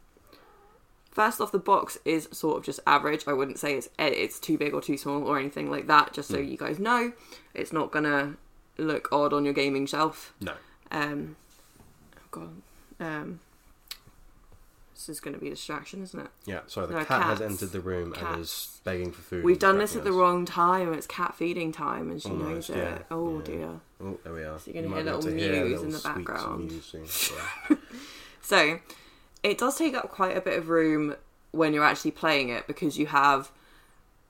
first 1.12 1.40
off, 1.42 1.52
the 1.52 1.60
box 1.60 1.98
is 2.06 2.28
sort 2.32 2.58
of 2.58 2.64
just 2.64 2.80
average. 2.86 3.24
I 3.28 3.34
wouldn't 3.34 3.60
say 3.60 3.76
it's 3.76 3.90
eh, 4.00 4.08
it's 4.10 4.40
too 4.40 4.58
big 4.58 4.74
or 4.74 4.82
too 4.82 4.98
small 4.98 5.24
or 5.28 5.40
anything 5.40 5.70
like 5.72 5.88
that. 5.88 6.14
Just 6.14 6.30
so 6.30 6.38
Mm. 6.38 6.50
you 6.52 6.58
guys 6.58 6.80
know, 6.80 7.14
it's 7.54 7.74
not 7.74 7.92
gonna 7.92 8.36
look 8.78 9.08
odd 9.12 9.34
on 9.34 9.46
your 9.46 9.54
gaming 9.54 9.86
shelf. 9.86 10.34
No. 10.42 10.54
Um, 10.92 11.36
oh 12.18 12.22
God, 12.32 12.62
um, 13.04 13.40
this 14.96 15.10
is 15.10 15.20
gonna 15.20 15.38
be 15.38 15.48
a 15.48 15.52
distraction, 15.52 16.02
isn't 16.04 16.20
it? 16.20 16.28
Yeah. 16.46 16.62
Sorry, 16.68 16.88
the 16.88 16.94
No, 16.94 17.04
cat 17.06 17.24
has 17.24 17.42
entered 17.42 17.72
the 17.72 17.82
room 17.82 18.14
and 18.14 18.40
is 18.40 18.80
begging 18.84 19.12
for 19.12 19.22
food. 19.22 19.44
We've 19.44 19.60
done 19.60 19.78
this 19.78 19.96
at 19.96 20.04
the 20.04 20.12
wrong 20.14 20.46
time. 20.46 20.94
It's 20.94 21.08
cat 21.08 21.36
feeding 21.36 21.72
time, 21.72 22.10
and 22.10 22.22
she 22.22 22.30
knows 22.30 22.70
it. 22.70 22.78
yeah, 22.78 23.00
Oh 23.12 23.38
yeah. 23.40 23.44
dear. 23.44 23.70
Oh, 24.02 24.20
there 24.24 24.34
we 24.34 24.44
are. 24.44 24.60
So 24.60 24.72
you're 24.72 24.82
gonna 24.84 24.96
hear 24.96 25.04
might 25.04 25.06
little 25.06 25.22
to 25.22 25.32
mews 25.32 25.82
in 25.84 25.92
the 25.92 26.00
background. 26.00 26.72
So, 28.42 28.80
it 29.42 29.58
does 29.58 29.78
take 29.78 29.96
up 29.96 30.10
quite 30.10 30.36
a 30.36 30.42
bit 30.42 30.58
of 30.58 30.68
room 30.68 31.16
when 31.52 31.74
you're 31.74 31.86
actually 31.86 32.12
playing 32.12 32.50
it 32.50 32.68
because 32.68 32.98
you 32.98 33.06
have 33.08 33.52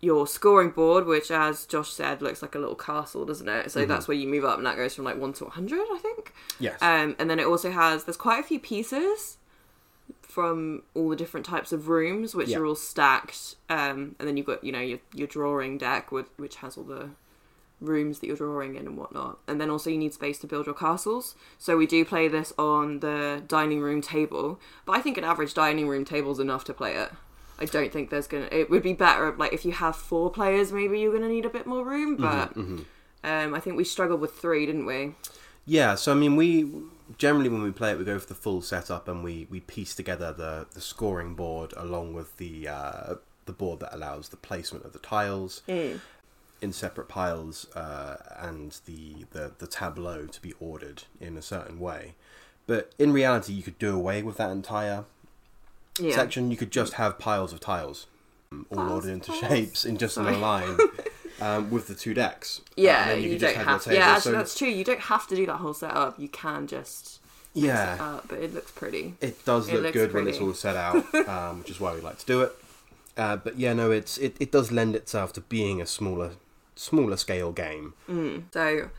your 0.03 0.27
scoring 0.27 0.69
board, 0.71 1.05
which, 1.05 1.31
as 1.31 1.65
Josh 1.65 1.91
said, 1.93 2.21
looks 2.21 2.41
like 2.41 2.55
a 2.55 2.59
little 2.59 2.75
castle, 2.75 3.23
doesn't 3.25 3.47
it? 3.47 3.71
So 3.71 3.85
that's 3.85 4.05
where 4.07 4.17
you 4.17 4.27
move 4.27 4.43
up, 4.43 4.57
and 4.57 4.65
that 4.67 4.75
goes 4.75 4.93
from 4.93 5.05
like 5.05 5.17
one 5.17 5.31
to 5.33 5.45
100, 5.45 5.79
I 5.79 5.97
think. 6.01 6.33
yes. 6.59 6.77
Um, 6.81 7.15
and 7.19 7.29
then 7.29 7.39
it 7.39 7.47
also 7.47 7.71
has 7.71 8.03
there's 8.03 8.17
quite 8.17 8.39
a 8.39 8.43
few 8.43 8.59
pieces 8.59 9.37
from 10.21 10.83
all 10.93 11.09
the 11.09 11.15
different 11.15 11.45
types 11.45 11.71
of 11.71 11.87
rooms, 11.87 12.35
which 12.35 12.49
Yeah. 12.49 12.57
are 12.57 12.65
all 12.65 12.75
stacked. 12.75 13.55
Um, 13.69 14.15
and 14.19 14.27
then 14.27 14.35
you've 14.37 14.45
got 14.45 14.63
you 14.63 14.71
know 14.71 14.81
your 14.81 14.99
your 15.13 15.27
drawing 15.27 15.77
deck 15.77 16.11
with 16.11 16.25
which 16.37 16.57
has 16.57 16.75
all 16.77 16.83
the 16.83 17.09
rooms 17.79 18.19
that 18.19 18.27
you're 18.27 18.35
drawing 18.37 18.75
in 18.75 18.87
and 18.87 18.97
whatnot. 18.97 19.39
And 19.47 19.59
then 19.61 19.69
also 19.69 19.89
you 19.89 19.97
need 19.97 20.13
space 20.13 20.39
to 20.39 20.47
build 20.47 20.65
your 20.65 20.75
castles. 20.75 21.35
So 21.57 21.75
we 21.77 21.85
do 21.85 22.03
play 22.05 22.27
this 22.27 22.51
on 22.57 22.99
the 23.01 23.43
dining 23.47 23.81
room 23.81 24.01
table, 24.01 24.59
but 24.85 24.93
I 24.97 25.01
think 25.01 25.17
an 25.17 25.23
average 25.23 25.53
dining 25.53 25.87
room 25.87 26.03
table 26.05 26.31
is 26.31 26.39
enough 26.39 26.63
to 26.65 26.73
play 26.73 26.95
it. 26.95 27.11
I 27.59 27.65
don't 27.65 27.91
think 27.91 28.09
there's 28.09 28.27
gonna. 28.27 28.47
It 28.51 28.69
would 28.69 28.83
be 28.83 28.93
better 28.93 29.33
like 29.37 29.53
if 29.53 29.63
you 29.65 29.71
have 29.73 29.95
four 29.95 30.29
players, 30.31 30.71
maybe 30.71 30.99
you're 30.99 31.13
gonna 31.13 31.29
need 31.29 31.45
a 31.45 31.49
bit 31.49 31.65
more 31.65 31.83
room. 31.85 32.17
But 32.17 32.55
um, 33.23 33.53
I 33.53 33.59
think 33.59 33.77
we 33.77 33.83
struggled 33.83 34.19
with 34.21 34.33
three, 34.33 34.65
didn't 34.65 34.85
we? 34.85 35.15
Yeah, 35.65 35.95
so 35.95 36.11
I 36.11 36.15
mean, 36.15 36.35
we 36.35 36.69
generally 37.17 37.49
when 37.49 37.61
we 37.63 37.71
play 37.71 37.91
it, 37.91 37.97
we 37.97 38.03
go 38.05 38.19
for 38.19 38.27
the 38.27 38.33
full 38.35 38.61
setup 38.61 39.07
and 39.07 39.23
we, 39.23 39.47
we 39.49 39.59
piece 39.61 39.95
together 39.95 40.33
the, 40.33 40.67
the 40.73 40.81
scoring 40.81 41.35
board 41.35 41.73
along 41.77 42.13
with 42.13 42.35
the 42.37 42.67
uh, 42.67 43.15
the 43.45 43.53
board 43.53 43.79
that 43.81 43.93
allows 43.95 44.29
the 44.29 44.37
placement 44.37 44.83
of 44.85 44.93
the 44.93 44.99
tiles 44.99 45.61
in 46.61 46.73
separate 46.73 47.07
piles 47.07 47.67
uh, 47.75 48.17
and 48.39 48.79
the, 48.85 49.25
the 49.31 49.51
the 49.59 49.67
tableau 49.67 50.25
to 50.25 50.41
be 50.41 50.53
ordered 50.59 51.03
in 51.21 51.37
a 51.37 51.41
certain 51.41 51.79
way. 51.79 52.15
But 52.67 52.93
in 52.97 53.11
reality, 53.13 53.53
you 53.53 53.63
could 53.63 53.77
do 53.79 53.95
away 53.95 54.21
with 54.23 54.37
that 54.37 54.49
entire 54.49 55.05
Yeah. 55.99 56.15
section. 56.15 56.49
You 56.51 56.57
could 56.57 56.71
just 56.71 56.93
have 56.93 57.19
piles 57.19 57.53
of 57.53 57.59
tiles, 57.59 58.07
um, 58.51 58.65
all 58.69 58.77
Piles 58.77 58.91
ordered 58.91 59.11
into 59.11 59.31
tiles? 59.31 59.39
shapes 59.41 59.85
in 59.85 59.97
just 59.97 60.17
in 60.17 60.25
a 60.25 60.37
line. 60.37 60.77
Um, 61.41 61.71
with 61.71 61.87
the 61.87 61.95
two 61.95 62.13
decks, 62.13 62.61
Uh, 62.61 62.73
Yeah, 62.77 63.01
and 63.01 63.09
then 63.11 63.23
you, 63.23 63.31
could 63.31 63.41
don't 63.41 63.55
have. 63.55 63.83
table. 63.83 63.97
Yeah, 63.97 64.05
actually, 64.11 64.31
So- 64.31 64.37
that's 64.37 64.55
true. 64.57 64.67
You 64.69 64.83
don't 64.85 64.99
have 64.99 65.27
to 65.27 65.35
do 65.35 65.45
that 65.47 65.55
whole 65.57 65.73
setup. 65.73 66.17
You 66.19 66.29
can 66.29 66.67
just 66.67 67.19
yeah. 67.53 67.95
it 67.95 67.99
up, 68.01 68.27
but 68.29 68.37
it 68.39 68.53
looks 68.53 68.71
pretty. 68.71 69.15
It 69.19 69.43
does 69.43 69.67
It 69.67 69.81
look 69.81 69.93
good 69.93 70.13
when 70.13 70.27
it's 70.27 70.37
all 70.39 70.53
set 70.53 70.75
out, 70.77 71.03
um, 71.27 71.59
which 71.59 71.71
is 71.71 71.79
why 71.81 71.93
we 71.95 72.01
like 72.01 72.19
to 72.19 72.25
do 72.25 72.41
it. 72.43 72.55
Uh, 73.17 73.35
but 73.35 73.57
yeah, 73.57 73.73
no, 73.73 73.89
it's 73.91 74.17
it, 74.19 74.37
it 74.39 74.51
does 74.51 74.71
lend 74.71 74.95
itself 74.95 75.33
to 75.33 75.41
being 75.41 75.81
a 75.81 75.85
smaller 75.87 76.33
smaller 76.75 77.17
scale 77.17 77.51
game. 77.51 77.93
So 78.53 78.89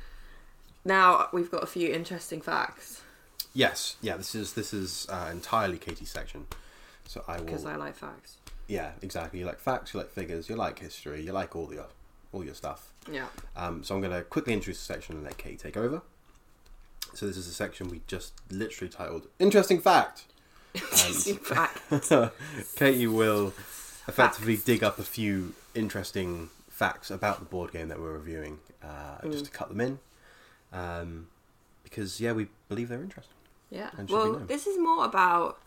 now 0.85 1.29
we've 1.33 1.51
got 1.51 1.63
a 1.63 1.67
few 1.67 1.93
interesting 1.93 2.41
facts 2.41 3.01
Yes, 3.55 3.97
yeah, 4.03 4.17
this 4.17 4.35
is 4.35 4.53
this 4.55 4.75
is 4.75 5.07
uh, 5.09 5.29
entirely 5.31 5.79
Katie's 5.79 6.11
section. 6.11 6.47
So 7.15 7.23
I 7.29 7.37
will. 7.37 7.45
because 7.45 7.65
I 7.65 7.77
like 7.77 7.95
facts. 7.95 8.39
Yeah, 8.67 8.91
exactly. 9.01 9.39
You 9.39 9.47
like 9.47 9.61
facts, 9.61 9.95
you 9.95 10.01
like 10.01 10.11
figures, 10.11 10.49
you 10.49 10.57
like 10.57 10.81
history, 10.81 11.23
you 11.23 11.31
like 11.31 11.55
all 11.55 11.73
your 11.73 11.87
all 12.33 12.45
your 12.45 12.55
stuff. 12.55 12.93
Yeah. 13.09 13.27
Um, 13.55 13.85
so 13.85 13.95
I'm 13.95 14.01
going 14.01 14.13
to 14.13 14.23
quickly 14.23 14.53
introduce 14.53 14.85
the 14.85 14.93
section 14.93 15.15
and 15.15 15.25
let 15.25 15.39
Katie 15.39 15.57
take 15.57 15.77
over. 15.77 16.03
So 17.15 17.29
this 17.29 17.37
is 17.37 17.47
a 17.47 17.53
section 17.53 17.89
we 17.89 18.01
just 18.09 18.33
literally 18.51 18.91
titled 18.91 19.29
"Interesting 19.39 19.79
Fact." 19.79 20.25
Interesting 20.75 21.37
fact. 21.37 21.81
Katie 22.77 23.07
will 23.07 23.55
effectively 24.09 24.57
dig 24.57 24.83
up 24.83 24.99
a 24.99 25.05
few 25.05 25.55
interesting 25.73 26.51
facts 26.69 27.13
about 27.13 27.39
the 27.39 27.45
board 27.45 27.71
game 27.71 27.87
that 27.91 28.01
we're 28.01 28.15
reviewing, 28.15 28.59
uh, 28.83 29.19
just 29.31 29.45
to 29.45 29.51
cut 29.53 29.69
them 29.69 29.81
in, 29.81 30.01
um, 30.73 31.29
because 31.85 32.21
yeah, 32.21 32.33
we 32.33 32.49
believe 32.69 32.89
they're 32.89 33.01
interesting. 33.01 33.37
Yeah. 33.71 33.91
And 33.97 34.11
should 34.11 34.25
be 34.25 34.31
Well, 34.31 34.39
this 34.41 34.67
is 34.67 34.79
more 34.81 35.05
about. 35.05 35.59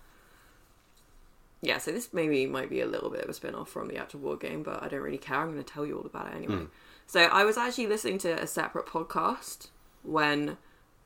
Yeah, 1.62 1.80
so 1.80 1.91
this 1.91 2.13
maybe 2.13 2.46
might 2.46 2.70
be 2.70 2.82
a 2.82 2.86
little 2.86 3.10
bit 3.10 3.22
of 3.24 3.30
a 3.30 3.34
spin 3.34 3.56
off 3.56 3.70
from 3.70 3.88
the 3.88 3.98
actual 3.98 4.20
war 4.20 4.38
game, 4.38 4.62
but 4.63 4.84
I 4.84 4.88
don't 4.88 5.02
really 5.02 5.17
care. 5.17 5.38
I'm 5.39 5.52
going 5.54 5.63
to 5.63 5.74
tell 5.74 5.86
you 5.86 5.98
all 5.98 6.06
about 6.06 6.28
it 6.28 6.36
anyway. 6.36 6.54
Mm. 6.56 6.67
So 7.08 7.22
I 7.22 7.46
was 7.46 7.58
actually 7.58 7.88
listening 7.88 8.20
to 8.20 8.32
a 8.41 8.46
separate 8.46 8.86
podcast 8.86 9.70
when 10.04 10.58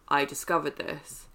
I 0.10 0.26
discovered 0.26 0.76
this, 0.78 1.28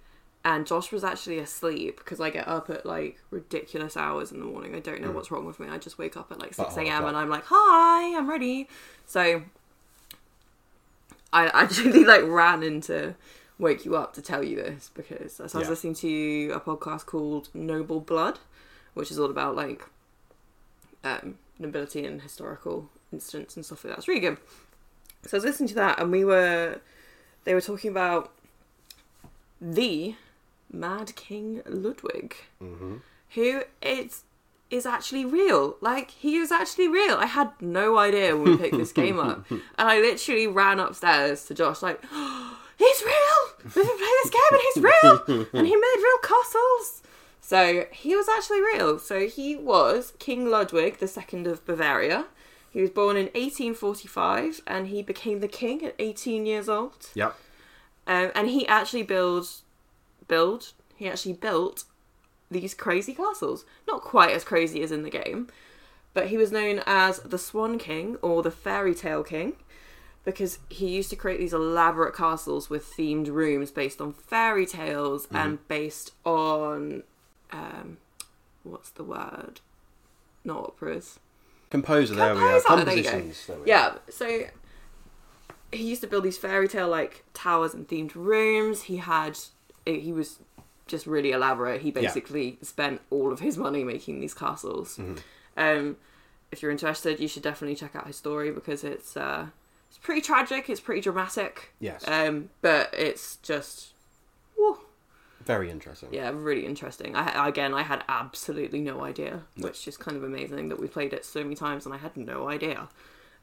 and 0.44 0.66
Josh 0.66 0.92
was 0.92 1.02
actually 1.02 1.38
asleep 1.38 1.96
because 1.98 2.20
I 2.20 2.28
get 2.30 2.46
up 2.46 2.68
at 2.68 2.84
like 2.84 3.18
ridiculous 3.30 3.96
hours 3.96 4.32
in 4.32 4.38
the 4.38 4.44
morning. 4.44 4.74
I 4.74 4.80
don't 4.80 5.00
know 5.00 5.10
what's 5.12 5.30
wrong 5.30 5.46
with 5.46 5.58
me. 5.58 5.68
I 5.68 5.78
just 5.78 5.96
wake 5.98 6.16
up 6.16 6.30
at 6.30 6.38
like 6.38 6.52
6 6.54 6.76
a.m. 6.76 7.04
and 7.06 7.16
I'm 7.16 7.30
like, 7.30 7.44
hi, 7.46 8.16
I'm 8.16 8.28
ready. 8.28 8.68
So 9.06 9.42
I 11.32 11.46
actually 11.54 12.04
like 12.04 12.22
ran 12.24 12.62
into 12.62 13.14
wake 13.58 13.84
you 13.86 13.96
up 13.96 14.12
to 14.14 14.22
tell 14.22 14.44
you 14.44 14.56
this 14.56 14.90
because 14.94 15.32
so 15.34 15.42
I 15.42 15.44
was 15.44 15.54
Yeah. 15.54 15.68
listening 15.70 15.94
to 15.94 16.50
a 16.54 16.60
podcast 16.60 17.06
called 17.06 17.48
Noble 17.54 18.00
Blood, 18.00 18.38
which 18.96 19.10
is 19.10 19.18
all 19.18 19.30
about 19.30 19.54
like 19.54 19.82
um, 21.04 21.36
nobility 21.58 22.04
and 22.04 22.22
historical 22.22 22.88
incidents 23.12 23.54
and 23.56 23.64
stuff 23.64 23.84
like 23.84 23.92
that. 23.92 23.98
It's 23.98 24.08
really 24.08 24.20
good. 24.20 24.38
So 25.26 25.36
I 25.36 25.38
was 25.38 25.44
listening 25.44 25.68
to 25.68 25.74
that, 25.76 26.00
and 26.00 26.10
we 26.10 26.24
were 26.24 26.80
they 27.44 27.54
were 27.54 27.60
talking 27.60 27.90
about 27.90 28.32
the 29.60 30.14
Mad 30.72 31.14
King 31.16 31.62
Ludwig, 31.66 32.34
Mm-hmm. 32.62 32.96
who 33.34 33.62
is 33.82 34.22
is 34.70 34.84
actually 34.86 35.24
real. 35.24 35.76
Like 35.80 36.10
he 36.10 36.36
is 36.36 36.50
actually 36.50 36.88
real. 36.88 37.14
I 37.16 37.26
had 37.26 37.50
no 37.60 37.98
idea 37.98 38.36
when 38.36 38.52
we 38.52 38.56
picked 38.56 38.76
this 38.78 38.92
game 38.92 39.18
up, 39.20 39.44
and 39.50 39.60
I 39.78 40.00
literally 40.00 40.46
ran 40.46 40.80
upstairs 40.80 41.44
to 41.46 41.54
Josh 41.54 41.82
like, 41.82 42.00
"He's 42.78 43.02
real. 43.04 43.40
We've 43.64 43.74
been 43.74 43.84
playing 43.84 44.18
this 44.22 44.30
game, 44.30 44.52
and 44.52 44.60
he's 44.74 44.82
real, 44.82 45.46
and 45.54 45.66
he 45.66 45.76
made 45.76 45.96
real 46.02 46.18
castles." 46.22 47.02
So 47.46 47.84
he 47.92 48.16
was 48.16 48.28
actually 48.28 48.60
real. 48.60 48.98
So 48.98 49.28
he 49.28 49.54
was 49.54 50.14
King 50.18 50.50
Ludwig 50.50 50.98
II 51.00 51.46
of 51.46 51.64
Bavaria. 51.64 52.24
He 52.72 52.80
was 52.80 52.90
born 52.90 53.16
in 53.16 53.26
1845 53.26 54.62
and 54.66 54.88
he 54.88 55.00
became 55.00 55.38
the 55.38 55.46
king 55.46 55.84
at 55.84 55.94
18 56.00 56.44
years 56.44 56.68
old. 56.68 57.10
Yep. 57.14 57.36
Um, 58.08 58.32
and 58.34 58.48
he 58.48 58.66
actually 58.66 59.04
build, 59.04 59.46
build. 60.26 60.72
He 60.96 61.08
actually 61.08 61.34
built 61.34 61.84
these 62.50 62.74
crazy 62.74 63.14
castles. 63.14 63.64
Not 63.86 64.00
quite 64.00 64.32
as 64.32 64.42
crazy 64.42 64.82
as 64.82 64.90
in 64.90 65.04
the 65.04 65.08
game, 65.10 65.46
but 66.14 66.26
he 66.26 66.36
was 66.36 66.50
known 66.50 66.82
as 66.84 67.20
the 67.20 67.38
Swan 67.38 67.78
King 67.78 68.16
or 68.22 68.42
the 68.42 68.50
Fairy 68.50 68.92
Tale 68.92 69.22
King 69.22 69.52
because 70.24 70.58
he 70.68 70.88
used 70.88 71.10
to 71.10 71.16
create 71.16 71.38
these 71.38 71.52
elaborate 71.52 72.16
castles 72.16 72.68
with 72.68 72.92
themed 72.96 73.28
rooms 73.28 73.70
based 73.70 74.00
on 74.00 74.12
fairy 74.12 74.66
tales 74.66 75.28
and 75.30 75.68
based 75.68 76.10
on 76.24 77.04
um, 77.52 77.98
what's 78.62 78.90
the 78.90 79.04
word? 79.04 79.60
Not 80.44 80.58
operas. 80.58 81.18
Composer, 81.70 82.14
there 82.14 82.34
we 82.34 82.40
are. 82.40 82.60
Composer. 82.60 82.84
Compositions. 82.84 83.46
There 83.46 83.58
we 83.58 83.66
Yeah, 83.66 83.94
so 84.08 84.44
he 85.72 85.84
used 85.84 86.00
to 86.02 86.06
build 86.06 86.24
these 86.24 86.38
fairy 86.38 86.68
tale 86.68 86.88
like 86.88 87.24
towers 87.34 87.74
and 87.74 87.88
themed 87.88 88.14
rooms. 88.14 88.82
He 88.82 88.98
had 88.98 89.38
he 89.84 90.12
was 90.12 90.38
just 90.86 91.06
really 91.06 91.32
elaborate. 91.32 91.82
He 91.82 91.90
basically 91.90 92.58
spent 92.62 93.00
all 93.10 93.32
of 93.32 93.40
his 93.40 93.56
money 93.56 93.84
making 93.84 94.20
these 94.20 94.34
castles. 94.34 94.96
Mm-hmm. 94.96 95.18
Um, 95.56 95.96
if 96.52 96.62
you're 96.62 96.70
interested, 96.70 97.18
you 97.18 97.28
should 97.28 97.42
definitely 97.42 97.76
check 97.76 97.96
out 97.96 98.06
his 98.06 98.16
story 98.16 98.52
because 98.52 98.84
it's 98.84 99.16
uh, 99.16 99.46
it's 99.88 99.98
pretty 99.98 100.20
tragic. 100.20 100.70
It's 100.70 100.80
pretty 100.80 101.00
dramatic. 101.00 101.72
Yes. 101.80 102.06
Um, 102.06 102.50
but 102.62 102.92
it's 102.92 103.36
just, 103.36 103.94
Very 105.46 105.70
interesting. 105.70 106.12
yeah, 106.12 106.30
really 106.34 106.66
interesting. 106.66 107.14
I 107.16 107.48
again, 107.48 107.72
I 107.72 107.82
had 107.82 108.04
absolutely 108.08 108.80
no 108.80 109.02
idea, 109.04 109.42
which 109.56 109.86
is 109.88 109.96
kind 109.96 110.16
of 110.16 110.24
amazing 110.24 110.68
that 110.68 110.80
we 110.80 110.88
played 110.88 111.12
it 111.12 111.24
so 111.24 111.42
many 111.42 111.54
times 111.54 111.86
and 111.86 111.94
I 111.94 111.98
had 111.98 112.16
no 112.16 112.48
idea. 112.48 112.88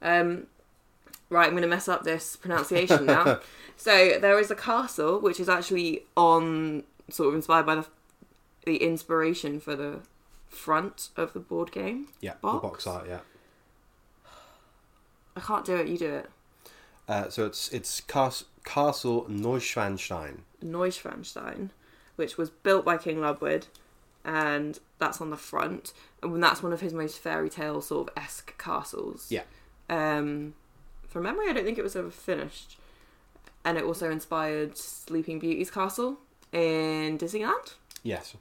Um, 0.02 0.48
right, 1.30 1.46
I'm 1.46 1.52
going 1.52 1.62
to 1.64 1.68
mess 1.70 1.88
up 1.88 2.04
this 2.04 2.36
pronunciation 2.36 3.06
now. 3.06 3.40
so 3.78 4.20
there 4.20 4.38
is 4.38 4.52
a 4.52 4.56
castle 4.56 5.20
which 5.20 5.40
is 5.40 5.48
actually 5.50 6.04
on, 6.18 6.84
sort 7.10 7.30
of 7.30 7.36
inspired 7.36 7.66
by 7.66 7.76
the 7.76 7.86
the 8.66 8.78
inspiration 8.78 9.60
for 9.60 9.76
the 9.76 10.00
front 10.48 11.10
of 11.18 11.34
the 11.34 11.40
board 11.40 11.72
game. 11.72 12.08
Yeah, 12.22 12.34
Box? 12.42 12.56
the 12.56 12.68
box 12.68 12.88
art, 12.88 13.08
yeah. 13.08 13.20
I 15.36 15.40
can't 15.40 15.66
do 15.66 15.76
it. 15.78 15.88
You 15.88 15.98
do 15.98 16.14
it. 16.16 16.30
Uh, 17.08 17.30
so 17.30 17.46
it's 17.46 17.70
it's 17.74 18.02
Cas- 18.02 18.46
Castle 18.64 19.26
Neuschwanstein. 19.30 20.40
Neuschwanstein, 20.64 21.70
which 22.16 22.38
was 22.38 22.50
built 22.50 22.86
by 22.86 22.98
King 22.98 23.22
Ludwig, 23.22 23.66
and 24.24 24.80
that's 25.00 25.22
on 25.22 25.30
the 25.30 25.38
front. 25.38 25.94
And 26.22 26.44
that's 26.44 26.64
one 26.64 26.74
of 26.74 26.82
his 26.82 26.94
most 26.94 27.20
fairy 27.20 27.50
tale 27.50 27.82
sort 27.82 28.10
of 28.10 28.18
esque 28.18 28.58
castles. 28.58 29.28
Yeah. 29.30 29.44
Um, 29.90 30.54
from 31.08 31.24
memory, 31.24 31.50
I 31.50 31.54
don't 31.54 31.66
think 31.66 31.78
it 31.78 31.84
was 31.84 31.96
ever 31.96 32.10
finished. 32.10 32.78
And 33.66 33.78
it 33.78 33.84
also 33.84 34.12
inspired 34.12 34.78
Sleeping 34.78 35.40
Beauty's 35.40 35.72
castle 35.72 36.20
in 36.52 37.18
Disneyland. 37.18 37.76
Yes. 38.04 38.36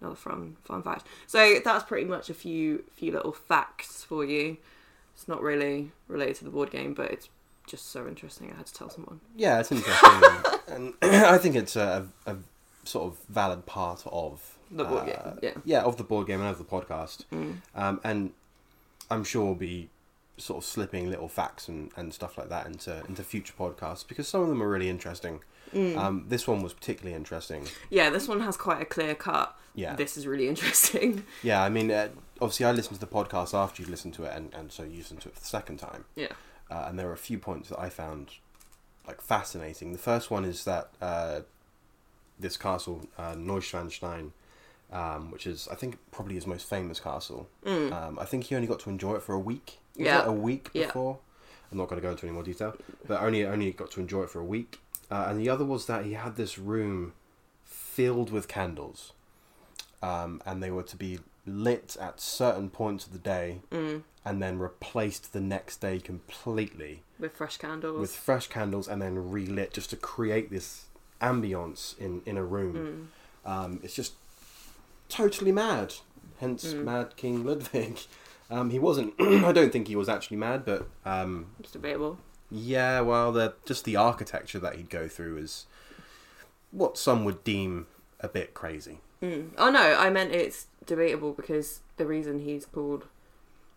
Another 0.00 0.16
fun 0.16 0.56
fun 0.64 0.82
fact. 0.82 1.06
So 1.26 1.60
that's 1.64 1.84
pretty 1.84 2.04
much 2.04 2.28
a 2.28 2.34
few 2.34 2.84
few 2.92 3.12
little 3.12 3.32
facts 3.32 4.04
for 4.04 4.24
you. 4.24 4.58
It's 5.14 5.26
not 5.26 5.40
really 5.40 5.92
related 6.08 6.36
to 6.36 6.44
the 6.44 6.50
board 6.50 6.70
game, 6.70 6.92
but 6.92 7.10
it's 7.10 7.30
just 7.66 7.90
so 7.90 8.06
interesting. 8.06 8.52
I 8.52 8.56
had 8.58 8.66
to 8.66 8.74
tell 8.74 8.90
someone. 8.90 9.20
Yeah, 9.34 9.58
it's 9.60 9.72
interesting, 9.72 10.10
and 10.68 10.94
I 11.02 11.38
think 11.38 11.56
it's 11.56 11.76
a, 11.76 12.06
a 12.26 12.36
sort 12.86 13.06
of 13.12 13.18
valid 13.28 13.66
part 13.66 14.02
of 14.10 14.56
The 14.70 14.84
board 14.84 15.02
uh, 15.02 15.04
game, 15.04 15.38
yeah. 15.42 15.50
yeah, 15.64 15.82
of 15.82 15.96
the 15.96 16.04
board 16.04 16.26
game 16.26 16.40
and 16.40 16.48
of 16.50 16.58
the 16.58 16.64
podcast. 16.64 17.24
Mm. 17.32 17.56
Um, 17.74 18.00
and 18.04 18.32
I'm 19.10 19.24
sure 19.24 19.44
we'll 19.44 19.54
be 19.54 19.90
sort 20.38 20.58
of 20.58 20.64
slipping 20.64 21.08
little 21.08 21.28
facts 21.28 21.66
and, 21.68 21.90
and 21.96 22.12
stuff 22.12 22.36
like 22.36 22.50
that 22.50 22.66
into 22.66 23.02
into 23.08 23.22
future 23.22 23.54
podcasts 23.58 24.06
because 24.06 24.28
some 24.28 24.42
of 24.42 24.48
them 24.48 24.62
are 24.62 24.68
really 24.68 24.88
interesting. 24.88 25.40
Mm. 25.74 25.96
Um, 25.96 26.24
this 26.28 26.46
one 26.46 26.62
was 26.62 26.72
particularly 26.72 27.16
interesting. 27.16 27.66
Yeah, 27.90 28.10
this 28.10 28.28
one 28.28 28.40
has 28.40 28.56
quite 28.56 28.80
a 28.80 28.84
clear 28.84 29.14
cut. 29.14 29.56
Yeah. 29.74 29.94
This 29.96 30.16
is 30.16 30.26
really 30.26 30.48
interesting. 30.52 31.24
Yeah, 31.42 31.62
I 31.62 31.68
mean, 31.68 31.90
uh, 31.90 32.08
obviously, 32.40 32.66
I 32.66 32.72
listened 32.72 33.00
to 33.00 33.04
the 33.04 33.12
podcast 33.12 33.52
after 33.52 33.82
you 33.82 33.88
listened 33.88 34.14
to 34.14 34.24
it, 34.24 34.32
and, 34.34 34.54
and 34.54 34.70
so 34.70 34.84
you 34.84 34.98
listened 34.98 35.20
to 35.22 35.28
it 35.28 35.34
for 35.34 35.40
the 35.40 35.46
second 35.46 35.78
time. 35.78 36.04
Yeah. 36.14 36.28
uh, 36.70 36.86
and 36.88 36.98
there 36.98 37.08
are 37.08 37.12
a 37.12 37.18
few 37.18 37.38
points 37.38 37.68
that 37.70 37.80
I 37.80 37.88
found 37.88 38.30
like 39.06 39.20
fascinating. 39.20 39.92
The 39.92 39.98
first 39.98 40.30
one 40.30 40.44
is 40.44 40.64
that 40.64 40.90
uh, 41.00 41.40
this 42.38 42.56
castle, 42.56 43.06
uh, 43.18 43.34
Neuschwanstein, 43.34 44.30
um, 44.92 45.30
which 45.30 45.46
is 45.46 45.68
I 45.70 45.74
think 45.74 45.98
probably 46.12 46.34
his 46.34 46.46
most 46.46 46.68
famous 46.68 47.00
castle. 47.00 47.48
Um, 47.64 48.18
I 48.20 48.24
think 48.24 48.44
he 48.44 48.54
only 48.54 48.68
got 48.68 48.80
to 48.80 48.90
enjoy 48.90 49.14
it 49.14 49.22
for 49.22 49.34
a 49.34 49.38
week. 49.38 49.78
Was 49.96 50.02
Mm. 50.02 50.06
Yeah. 50.06 50.22
it 50.22 50.28
a 50.28 50.32
week 50.32 50.70
Yeah. 50.72 50.86
before. 50.86 51.18
I'm 51.72 51.78
not 51.78 51.88
going 51.88 52.00
to 52.00 52.06
go 52.06 52.10
into 52.12 52.26
any 52.26 52.32
more 52.34 52.42
detail, 52.44 52.74
but 53.08 53.20
only 53.22 53.44
only 53.44 53.72
got 53.72 53.90
to 53.92 54.00
enjoy 54.00 54.22
it 54.24 54.30
for 54.30 54.40
a 54.40 54.44
week. 54.44 54.78
Uh, 55.10 55.26
and 55.28 55.40
the 55.40 55.48
other 55.48 55.64
was 55.64 55.86
that 55.86 56.04
he 56.04 56.12
had 56.14 56.36
this 56.36 56.58
room 56.58 57.12
filled 57.64 58.30
with 58.30 58.46
candles, 58.48 59.12
um, 60.02 60.40
and 60.46 60.62
they 60.62 60.70
were 60.70 60.82
to 60.82 60.96
be 60.96 61.18
lit 61.46 61.96
at 62.00 62.20
certain 62.20 62.68
points 62.70 63.06
of 63.06 63.12
the 63.12 63.18
day, 63.18 63.60
Mm. 63.70 64.02
and 64.24 64.42
then 64.42 64.58
replaced 64.58 65.32
the 65.32 65.40
next 65.40 65.80
day 65.80 65.98
completely 66.00 67.02
With 67.18 67.32
fresh 67.36 67.56
candles. 67.56 68.00
with 68.00 68.14
fresh 68.14 68.48
candles 68.48 68.88
and 68.88 69.00
then 69.00 69.30
relit 69.30 69.72
just 69.72 69.90
to 69.90 69.96
create 69.96 70.50
this 70.50 70.85
ambience 71.20 71.98
in 71.98 72.22
in 72.26 72.36
a 72.36 72.44
room. 72.44 73.10
Mm. 73.46 73.50
Um, 73.50 73.80
it's 73.82 73.94
just 73.94 74.14
totally 75.08 75.52
mad. 75.52 75.94
Hence, 76.40 76.74
Mm. 76.74 76.84
Mad 76.84 77.16
King 77.16 77.44
Ludwig. 77.44 77.98
Um, 78.50 78.70
he 78.70 78.78
wasn't. 78.78 79.14
I 79.20 79.52
don't 79.52 79.72
think 79.72 79.88
he 79.88 79.96
was 79.96 80.08
actually 80.08 80.36
mad, 80.36 80.64
but 80.64 80.86
um, 81.04 81.46
It's 81.58 81.72
debatable. 81.72 82.18
yeah. 82.50 83.00
Well, 83.00 83.32
the 83.32 83.54
just 83.64 83.84
the 83.84 83.96
architecture 83.96 84.58
that 84.60 84.76
he'd 84.76 84.90
go 84.90 85.08
through 85.08 85.38
is 85.38 85.66
what 86.70 86.98
some 86.98 87.24
would 87.24 87.42
deem 87.44 87.86
a 88.20 88.28
bit 88.28 88.54
crazy. 88.54 89.00
Mm. 89.22 89.50
Oh 89.58 89.70
no, 89.70 89.96
I 89.98 90.10
meant 90.10 90.32
it's 90.32 90.66
debatable 90.84 91.32
because 91.32 91.80
the 91.96 92.06
reason 92.06 92.40
he's 92.40 92.66
called 92.66 93.06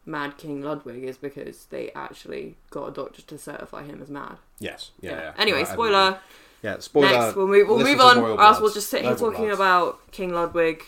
Mad 0.05 0.37
King 0.37 0.61
Ludwig 0.61 1.03
is 1.03 1.17
because 1.17 1.65
they 1.71 1.91
actually 1.93 2.57
got 2.71 2.89
a 2.89 2.91
doctor 2.91 3.21
to 3.21 3.37
certify 3.37 3.83
him 3.83 4.01
as 4.01 4.09
mad. 4.09 4.37
Yes. 4.59 4.91
Yeah. 4.99 5.11
yeah. 5.11 5.33
Anyway, 5.37 5.59
Right, 5.59 5.69
I 5.69 5.73
spoiler. 5.73 6.19
Agree. 6.59 6.69
Yeah. 6.71 6.79
Spoiler. 6.79 7.07
Next, 7.11 7.35
we'll 7.35 7.47
move. 7.47 7.67
We'll 7.67 7.79
move 7.79 7.99
on, 7.99 8.17
or 8.17 8.41
else 8.41 8.59
we'll 8.59 8.71
just 8.73 8.89
sit 8.89 9.01
here 9.01 9.11
Noble 9.11 9.31
talking 9.31 9.45
Bloods. 9.45 9.59
about 9.59 10.11
King 10.11 10.33
Ludwig, 10.33 10.83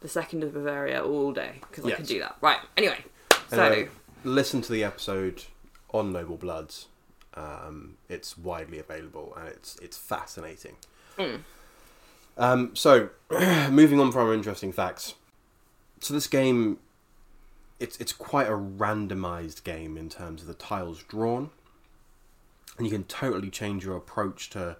the 0.00 0.08
second 0.08 0.42
of 0.44 0.52
Bavaria, 0.54 1.02
all 1.04 1.32
day 1.32 1.56
because 1.68 1.84
I 1.84 1.88
Yes. 1.88 1.96
can 1.98 2.06
do 2.06 2.18
that. 2.20 2.36
Right. 2.40 2.58
Anyway, 2.76 3.04
so 3.50 3.62
Anyway, 3.62 3.88
listen 4.24 4.60
to 4.62 4.72
the 4.72 4.84
episode 4.84 5.44
on 5.92 6.12
Noble 6.12 6.36
Bloods. 6.36 6.86
Um, 7.34 7.96
it's 8.08 8.36
widely 8.36 8.78
available 8.78 9.32
and 9.38 9.48
it's 9.48 9.76
it's 9.80 9.96
fascinating. 9.96 10.76
Mm. 11.18 11.40
Um, 12.36 12.76
so, 12.76 13.10
moving 13.70 13.98
on 13.98 14.12
from 14.12 14.28
our 14.28 14.34
interesting 14.34 14.70
facts. 14.72 15.14
So 16.00 16.14
this 16.14 16.28
game, 16.28 16.78
it's 17.80 17.96
it's 17.98 18.12
quite 18.12 18.46
a 18.46 18.52
randomized 18.52 19.64
game 19.64 19.96
in 19.96 20.08
terms 20.08 20.42
of 20.42 20.48
the 20.48 20.54
tiles 20.54 21.02
drawn, 21.02 21.50
and 22.76 22.86
you 22.86 22.92
can 22.92 23.04
totally 23.04 23.50
change 23.50 23.84
your 23.84 23.96
approach 23.96 24.50
to 24.50 24.76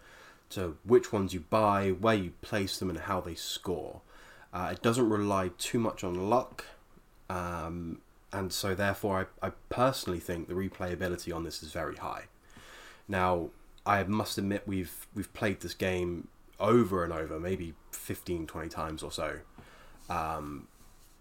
to 0.51 0.77
which 0.85 1.13
ones 1.13 1.35
you 1.35 1.41
buy, 1.41 1.91
where 1.91 2.15
you 2.15 2.33
place 2.41 2.79
them, 2.79 2.91
and 2.91 3.01
how 3.01 3.21
they 3.21 3.35
score. 3.35 4.01
Uh, 4.53 4.71
it 4.73 4.83
doesn't 4.83 5.09
rely 5.09 5.51
too 5.59 5.79
much 5.79 6.03
on 6.03 6.31
luck. 6.31 6.65
Um, 7.29 8.01
and 8.33 8.53
so 8.53 8.75
therefore 8.75 9.29
I, 9.43 9.49
I 9.49 9.53
personally 9.69 10.21
think 10.21 10.49
the 10.49 10.55
replayability 10.55 11.35
on 11.35 11.45
this 11.45 11.63
is 11.63 11.73
very 11.73 11.97
high. 11.97 12.25
Now, 13.07 13.51
I 13.87 14.03
must 14.05 14.37
admit 14.39 14.63
we've 14.67 15.07
we've 15.15 15.33
played 15.33 15.61
this 15.61 15.75
game 15.75 16.29
over 16.61 17.05
and 17.05 17.13
over, 17.13 17.39
maybe 17.39 17.75
15, 17.93 18.47
20 18.47 18.69
times 18.69 19.03
or 19.03 19.13
so. 19.13 19.39
Um, 20.11 20.69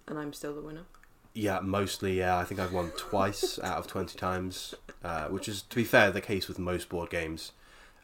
and 0.07 0.17
I'm 0.17 0.33
still 0.33 0.55
the 0.55 0.61
winner. 0.61 0.85
yeah, 1.33 1.59
mostly, 1.61 2.17
yeah. 2.17 2.37
I 2.37 2.43
think 2.43 2.59
I've 2.59 2.73
won 2.73 2.91
twice 2.97 3.59
out 3.59 3.77
of 3.77 3.87
20 3.87 4.17
times, 4.17 4.73
uh, 5.03 5.27
which 5.27 5.47
is, 5.47 5.61
to 5.63 5.75
be 5.75 5.83
fair, 5.83 6.11
the 6.11 6.21
case 6.21 6.47
with 6.47 6.57
most 6.57 6.89
board 6.89 7.09
games. 7.09 7.51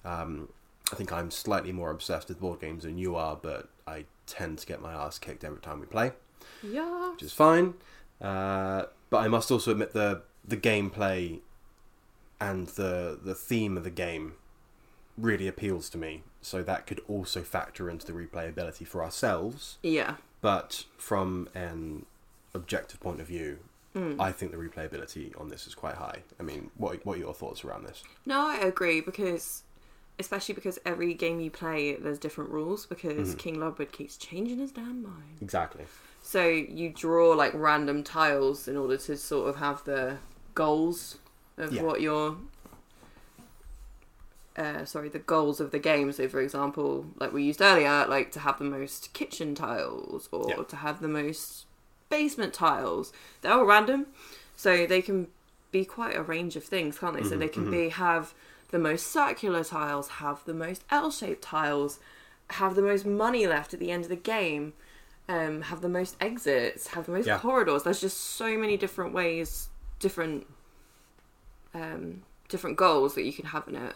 Um, 0.06 0.50
I 0.94 0.96
think 0.96 1.12
I'm 1.12 1.32
slightly 1.32 1.72
more 1.72 1.90
obsessed 1.90 2.30
with 2.30 2.40
board 2.40 2.62
games 2.62 2.84
than 2.84 3.00
you 3.00 3.16
are, 3.16 3.36
but 3.36 3.68
I 3.88 4.06
tend 4.28 4.60
to 4.60 4.68
get 4.68 4.80
my 4.80 4.94
ass 4.94 5.18
kicked 5.18 5.44
every 5.44 5.60
time 5.60 5.80
we 5.80 5.88
play 5.88 6.12
Yeah. 6.62 7.12
which 7.14 7.24
is 7.24 7.34
fine. 7.34 7.74
Uh, 8.22 8.84
but 9.10 9.18
I 9.18 9.28
must 9.28 9.50
also 9.52 9.72
admit 9.72 9.94
the 9.94 10.22
the 10.48 10.56
gameplay 10.58 11.40
and 12.40 12.68
the 12.68 13.18
the 13.22 13.34
theme 13.34 13.76
of 13.76 13.84
the 13.84 13.90
game 13.90 14.34
really 15.18 15.48
appeals 15.48 15.90
to 15.90 15.98
me. 15.98 16.22
So 16.42 16.62
that 16.64 16.86
could 16.86 17.02
also 17.08 17.42
factor 17.42 17.90
into 17.90 18.06
the 18.06 18.14
replayability 18.14 18.86
for 18.86 19.04
ourselves. 19.04 19.78
Yeah. 19.82 20.16
But 20.42 20.86
from 20.98 21.50
an 21.56 22.06
objective 22.54 23.00
point 23.00 23.20
of 23.20 23.28
view, 23.28 23.58
Mm. 23.96 24.20
I 24.20 24.32
think 24.32 24.52
the 24.52 24.58
replayability 24.58 25.40
on 25.40 25.50
this 25.50 25.68
is 25.68 25.76
quite 25.76 25.96
high. 25.98 26.24
I 26.40 26.44
mean, 26.44 26.72
what 26.78 27.06
what 27.06 27.18
are 27.18 27.20
your 27.20 27.34
thoughts 27.34 27.64
around 27.64 27.86
this? 27.86 28.04
No, 28.26 28.48
I 28.48 28.58
agree 28.58 29.02
because 29.02 29.62
especially 30.20 30.56
because 30.56 30.80
every 30.86 31.14
game 31.14 31.40
you 31.40 31.50
play, 31.52 31.96
there's 31.96 32.20
different 32.20 32.50
rules 32.52 32.86
because 32.86 33.30
Mm-hmm. 33.30 33.38
King 33.38 33.60
Ludwig 33.60 33.92
keeps 33.92 34.16
changing 34.18 34.60
his 34.60 34.72
damn 34.72 35.02
mind. 35.04 35.38
Exactly. 35.42 35.86
So 36.22 36.48
you 36.48 36.90
draw 36.90 37.32
like 37.34 37.52
random 37.54 38.04
tiles 38.04 38.68
in 38.68 38.78
order 38.78 38.98
to 38.98 39.18
sort 39.18 39.50
of 39.50 39.58
have 39.58 39.84
the 39.86 40.18
goals 40.56 41.18
of 41.58 41.74
Yeah. 41.74 41.82
what 41.84 42.02
your 42.02 42.38
uh, 44.56 44.86
sorry, 44.86 45.10
the 45.10 45.20
goals 45.20 45.60
of 45.60 45.72
the 45.72 45.80
game. 45.80 46.12
So, 46.12 46.28
for 46.28 46.40
example, 46.40 47.08
like 47.20 47.34
we 47.34 47.44
used 47.44 47.62
earlier, 47.62 48.06
like 48.08 48.32
to 48.34 48.40
have 48.40 48.60
the 48.60 48.66
most 48.66 49.12
kitchen 49.14 49.56
tiles 49.56 50.30
or 50.32 50.48
Yeah. 50.50 50.64
to 50.64 50.76
have 50.78 51.02
the 51.02 51.08
most 51.08 51.66
basement 52.10 52.54
tiles. 52.54 53.12
They're 53.42 53.54
all 53.54 53.66
random, 53.66 54.08
so 54.56 54.86
they 54.86 55.02
can 55.02 55.28
be 55.72 55.86
quite 55.86 56.16
a 56.16 56.22
range 56.22 56.56
of 56.56 56.64
things, 56.64 57.00
can't 57.00 57.16
they? 57.16 57.28
so 57.28 57.36
they 57.36 57.48
can 57.48 57.72
be 57.72 57.90
have 57.90 58.36
the 58.74 58.80
most 58.80 59.06
circular 59.12 59.64
tiles, 59.64 60.08
have 60.24 60.44
the 60.46 60.54
most 60.54 60.84
L-shaped 60.90 61.44
tiles, 61.44 62.00
have 62.50 62.74
the 62.74 62.82
most 62.82 63.06
money 63.06 63.46
left 63.46 63.72
at 63.74 63.80
the 63.80 63.92
end 63.92 64.04
of 64.04 64.10
the 64.10 64.16
game, 64.16 64.74
um, 65.30 65.62
have 65.62 65.82
the 65.82 65.88
most 65.90 66.18
exits, 66.20 66.88
have 66.88 67.06
the 67.06 67.12
most 67.12 67.28
Yeah. 67.28 67.38
corridors. 67.38 67.84
There's 67.84 68.02
just 68.02 68.18
so 68.18 68.58
many 68.58 68.76
different 68.76 69.14
ways, 69.14 69.70
different, 70.00 70.48
um, 71.76 72.24
different 72.50 72.78
goals 72.78 73.14
that 73.16 73.24
you 73.24 73.32
can 73.34 73.46
have 73.46 73.68
in 73.68 73.76
it. 73.76 73.96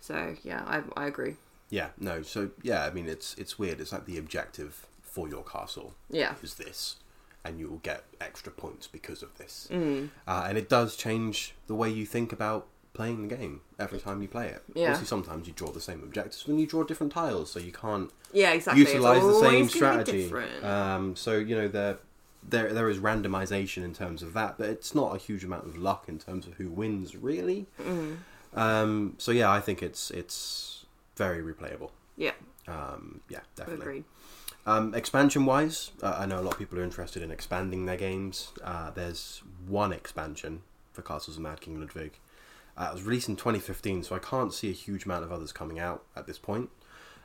So 0.00 0.36
yeah, 0.42 0.62
I 0.66 0.82
I 1.00 1.06
agree. 1.06 1.36
Yeah. 1.70 1.90
No. 1.98 2.22
So 2.22 2.50
yeah, 2.62 2.84
I 2.84 2.90
mean, 2.90 3.08
it's 3.08 3.34
it's 3.36 3.58
weird. 3.58 3.80
It's 3.80 3.92
like 3.92 4.06
the 4.06 4.18
objective 4.18 4.86
for 5.02 5.28
your 5.28 5.42
castle 5.44 5.94
Yeah. 6.10 6.34
is 6.42 6.54
this, 6.54 6.96
and 7.44 7.58
you 7.58 7.68
will 7.68 7.78
get 7.78 8.04
extra 8.20 8.52
points 8.52 8.86
because 8.86 9.22
of 9.22 9.36
this. 9.38 9.68
Mm. 9.70 10.10
Uh, 10.26 10.44
and 10.48 10.58
it 10.58 10.68
does 10.68 10.96
change 10.96 11.54
the 11.68 11.74
way 11.74 11.90
you 11.90 12.04
think 12.06 12.32
about 12.32 12.66
playing 12.96 13.28
the 13.28 13.36
game 13.36 13.60
every 13.78 13.98
time 14.00 14.22
you 14.22 14.28
play 14.28 14.48
it. 14.48 14.62
Yeah. 14.74 14.84
Obviously, 14.86 15.06
sometimes 15.06 15.46
you 15.46 15.52
draw 15.52 15.70
the 15.70 15.80
same 15.80 16.02
objectives 16.02 16.46
when 16.46 16.58
you 16.58 16.66
draw 16.66 16.82
different 16.82 17.12
tiles, 17.12 17.50
so 17.52 17.58
you 17.60 17.72
can't 17.72 18.10
Yeah, 18.32 18.52
exactly. 18.52 18.82
Utilize 18.82 19.22
the 19.22 19.40
same 19.40 19.68
strategy. 19.68 20.32
Um, 20.62 21.14
so 21.14 21.36
you 21.38 21.54
know 21.56 21.68
there, 21.68 21.98
there 22.48 22.72
there 22.72 22.88
is 22.88 22.98
randomization 22.98 23.84
in 23.84 23.92
terms 23.94 24.22
of 24.22 24.32
that, 24.34 24.58
but 24.58 24.68
it's 24.68 24.94
not 24.94 25.14
a 25.14 25.18
huge 25.18 25.44
amount 25.44 25.64
of 25.66 25.76
luck 25.76 26.04
in 26.08 26.18
terms 26.18 26.46
of 26.46 26.54
who 26.54 26.68
wins 26.70 27.14
really. 27.14 27.66
Mm. 27.80 28.16
Um, 28.54 29.14
so 29.18 29.30
yeah, 29.32 29.50
I 29.50 29.60
think 29.60 29.82
it's 29.82 30.10
it's 30.10 30.86
very 31.16 31.42
replayable. 31.42 31.90
yeah, 32.16 32.32
Um, 32.68 33.20
yeah, 33.28 33.40
definitely. 33.54 33.82
agreed. 33.86 34.04
Um, 34.66 34.94
expansion 34.94 35.46
wise, 35.46 35.92
uh, 36.02 36.16
I 36.18 36.26
know 36.26 36.40
a 36.40 36.42
lot 36.42 36.54
of 36.54 36.58
people 36.58 36.78
are 36.78 36.82
interested 36.82 37.22
in 37.22 37.30
expanding 37.30 37.86
their 37.86 37.96
games. 37.96 38.52
Uh, 38.64 38.90
there's 38.90 39.42
one 39.68 39.92
expansion 39.92 40.62
for 40.92 41.02
Castles 41.02 41.36
of 41.36 41.42
Mad 41.44 41.60
King 41.60 41.78
Ludwig. 41.78 42.18
Uh, 42.76 42.88
it 42.90 42.94
was 42.94 43.02
released 43.04 43.28
in 43.28 43.36
2015, 43.36 44.02
so 44.02 44.14
I 44.14 44.18
can't 44.18 44.52
see 44.52 44.68
a 44.68 44.72
huge 44.74 45.04
amount 45.04 45.24
of 45.24 45.32
others 45.32 45.52
coming 45.52 45.78
out 45.78 46.04
at 46.14 46.26
this 46.26 46.38
point. 46.38 46.70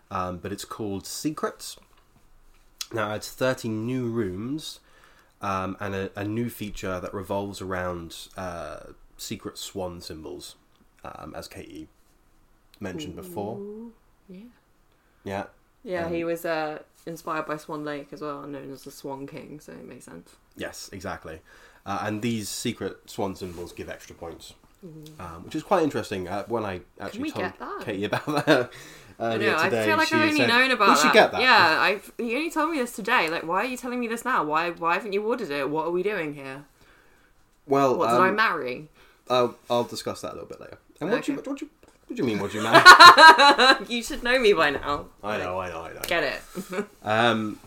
Um, 0.09 0.37
but 0.37 0.51
it's 0.51 0.65
called 0.65 1.05
Secrets. 1.05 1.77
Now, 2.93 3.13
it's 3.13 3.31
30 3.31 3.69
new 3.69 4.07
rooms 4.07 4.79
um, 5.41 5.77
and 5.79 5.95
a, 5.95 6.11
a 6.15 6.23
new 6.23 6.49
feature 6.49 6.99
that 6.99 7.13
revolves 7.13 7.61
around 7.61 8.27
uh, 8.37 8.79
secret 9.17 9.57
swan 9.57 10.01
symbols, 10.01 10.55
um, 11.03 11.33
as 11.35 11.47
Katie 11.47 11.87
mentioned 12.79 13.15
before. 13.15 13.59
Yeah. 14.29 14.39
Yeah, 15.23 15.45
Yeah, 15.83 16.05
Um, 16.05 16.13
he 16.13 16.23
was 16.23 16.45
uh, 16.45 16.79
inspired 17.05 17.45
by 17.45 17.57
Swan 17.57 17.85
Lake 17.85 18.09
as 18.11 18.21
well, 18.21 18.45
known 18.47 18.71
as 18.71 18.83
the 18.83 18.91
Swan 18.91 19.27
King, 19.27 19.59
so 19.59 19.71
it 19.71 19.85
makes 19.85 20.05
sense. 20.05 20.35
Yes, 20.55 20.89
exactly. 20.91 21.41
Uh, 21.85 21.99
and 22.03 22.21
these 22.21 22.49
secret 22.49 23.09
swan 23.09 23.35
symbols 23.35 23.71
give 23.71 23.89
extra 23.89 24.15
points, 24.15 24.53
um, 24.83 25.43
which 25.45 25.55
is 25.55 25.63
quite 25.63 25.83
interesting. 25.83 26.27
Uh, 26.27 26.43
when 26.45 26.65
I 26.65 26.81
actually 26.99 27.31
told? 27.31 27.53
Katie 27.83 28.05
about 28.05 28.25
that 28.45 28.71
I 29.19 29.35
earlier 29.35 29.51
know. 29.51 29.57
I 29.57 29.69
feel 29.69 29.97
like 29.97 30.11
I've 30.11 30.21
only 30.21 30.37
said, 30.37 30.47
known 30.47 30.71
about 30.71 30.87
that. 30.87 30.97
should 30.99 31.13
get 31.13 31.31
that. 31.31 31.41
Yeah, 31.41 31.79
I've. 31.79 32.11
You 32.17 32.37
only 32.37 32.49
told 32.49 32.71
me 32.71 32.77
this 32.79 32.91
today. 32.95 33.29
Like, 33.29 33.43
why 33.43 33.61
are 33.61 33.65
you 33.65 33.77
telling 33.77 33.99
me 33.99 34.07
this 34.07 34.25
now? 34.25 34.43
Why? 34.43 34.71
Why 34.71 34.95
haven't 34.95 35.13
you 35.13 35.23
ordered 35.23 35.51
it? 35.51 35.69
What 35.69 35.85
are 35.85 35.91
we 35.91 36.01
doing 36.03 36.33
here? 36.33 36.65
Well, 37.67 37.97
What 37.97 38.09
did 38.09 38.19
I 38.19 38.29
um, 38.29 38.35
marry? 38.35 38.89
I'll, 39.29 39.55
I'll 39.69 39.83
discuss 39.83 40.21
that 40.21 40.31
a 40.31 40.33
little 40.33 40.49
bit 40.49 40.59
later. 40.59 40.77
And 40.99 41.09
what 41.09 41.23
do 41.23 41.31
you, 41.31 41.37
what 41.37 41.57
do 41.57 41.65
you, 41.65 41.71
what 42.07 42.17
do 42.17 42.21
you 42.21 42.27
mean? 42.27 42.39
What 42.39 42.51
do 42.51 42.57
you 42.57 42.63
mean? 42.63 43.85
you 43.97 44.03
should 44.03 44.23
know 44.23 44.37
me 44.39 44.51
by 44.53 44.71
now. 44.71 45.05
I 45.23 45.37
know, 45.37 45.59
I 45.59 45.69
know, 45.69 45.81
I 45.83 45.93
know. 45.93 46.01
Get 46.07 46.23
it? 46.23 46.85
Um, 47.03 47.59